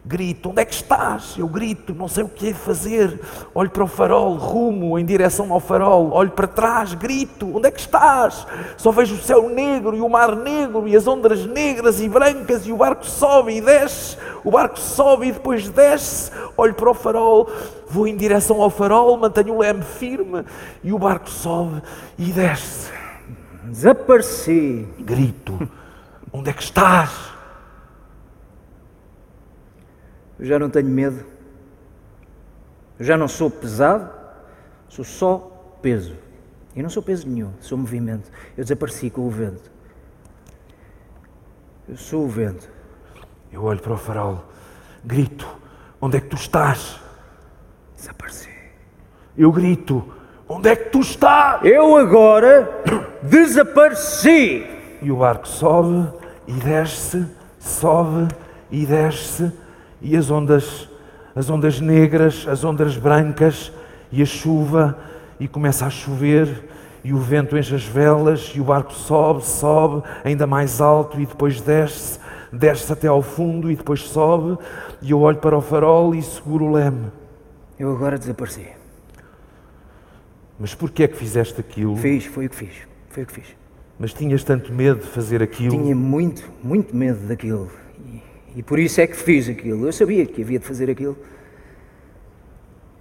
[0.09, 1.35] Grito, onde é que estás?
[1.37, 3.21] Eu grito, não sei o que é fazer.
[3.53, 6.13] Olho para o farol, rumo em direção ao farol.
[6.13, 8.47] Olho para trás, grito, onde é que estás?
[8.77, 12.65] Só vejo o céu negro e o mar negro e as ondas negras e brancas
[12.69, 14.17] e o barco sobe e desce.
[14.45, 16.31] O barco sobe e depois desce.
[16.57, 17.51] Olho para o farol,
[17.89, 20.45] vou em direção ao farol, mantenho o leme firme
[20.85, 21.83] e o barco sobe
[22.17, 23.06] e desce.
[23.71, 24.87] Desapareci.
[24.99, 25.69] Grito,
[26.33, 27.33] onde é que estás?
[30.39, 31.25] Eu já não tenho medo.
[32.99, 34.11] Eu já não sou pesado,
[34.89, 35.39] sou só
[35.83, 36.17] peso.
[36.75, 38.31] E não sou peso nenhum, sou movimento.
[38.57, 39.71] Eu desapareci com o vento.
[41.89, 42.69] Eu sou o vento.
[43.51, 44.45] Eu olho para o farol,
[45.05, 45.47] grito:
[46.01, 47.01] Onde é que tu estás?
[47.97, 48.51] Desapareci.
[49.37, 50.16] Eu grito:
[50.49, 51.65] Onde é que tu estás?
[51.65, 52.83] Eu agora
[53.23, 54.65] desapareci.
[55.03, 56.09] E o barco sobe
[56.47, 57.27] e desce,
[57.59, 58.29] sobe
[58.71, 59.53] e desce
[60.01, 60.89] e as ondas,
[61.35, 63.73] as ondas negras, as ondas brancas
[64.13, 64.97] e a chuva,
[65.39, 66.69] e começa a chover,
[67.03, 71.27] e o vento enche as velas, e o barco sobe, sobe, ainda mais alto, e
[71.27, 72.19] depois desce,
[72.53, 74.59] desce até ao fundo, e depois sobe,
[75.03, 77.11] e eu olho para o farol e seguro o leme.
[77.79, 78.76] Eu agora desapareci.
[80.59, 81.97] Mas porquê é que fizeste aquilo?
[81.97, 82.75] Fiz, foi o que fiz.
[83.11, 83.47] Foi o que fiz.
[83.99, 85.71] Mas tinhas tanto medo de fazer aquilo?
[85.71, 87.71] Tinha muito, muito medo daquilo.
[88.55, 89.87] E por isso é que fiz aquilo.
[89.87, 91.17] Eu sabia que havia de fazer aquilo.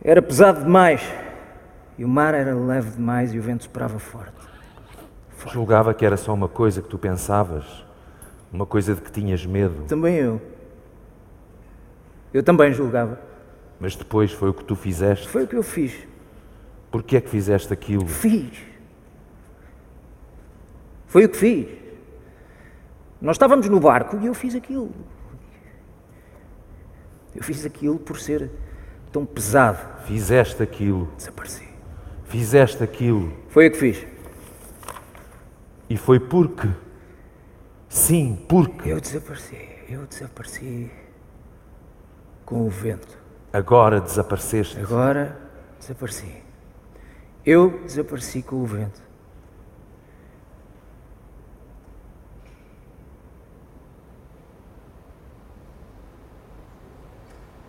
[0.04, 1.02] Era pesado demais.
[1.98, 4.34] E o mar era leve demais e o vento soprava forte.
[5.30, 5.54] forte.
[5.54, 7.86] Julgava que era só uma coisa que tu pensavas.
[8.52, 9.84] Uma coisa de que tinhas medo.
[9.88, 10.42] Também eu.
[12.34, 13.20] Eu também julgava.
[13.80, 15.28] Mas depois foi o que tu fizeste.
[15.28, 15.94] Foi o que eu fiz.
[16.96, 18.08] Porquê é que fizeste aquilo?
[18.08, 18.58] Fiz.
[21.08, 21.68] Foi o que fiz.
[23.20, 24.90] Nós estávamos no barco e eu fiz aquilo.
[27.36, 28.50] Eu fiz aquilo por ser
[29.12, 30.06] tão pesado.
[30.06, 31.12] Fizeste aquilo.
[31.18, 31.68] Desapareci.
[32.24, 33.34] Fizeste aquilo.
[33.50, 34.08] Foi o que fiz.
[35.90, 36.70] E foi porque.
[37.90, 38.90] Sim, porque.
[38.90, 39.68] Eu desapareci.
[39.90, 40.90] Eu desapareci
[42.46, 43.20] com o vento.
[43.52, 44.80] Agora desapareceste.
[44.80, 45.38] Agora
[45.78, 46.45] desapareci.
[47.46, 49.00] Eu desapareci com o vento.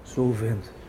[0.02, 0.85] Sou o vento.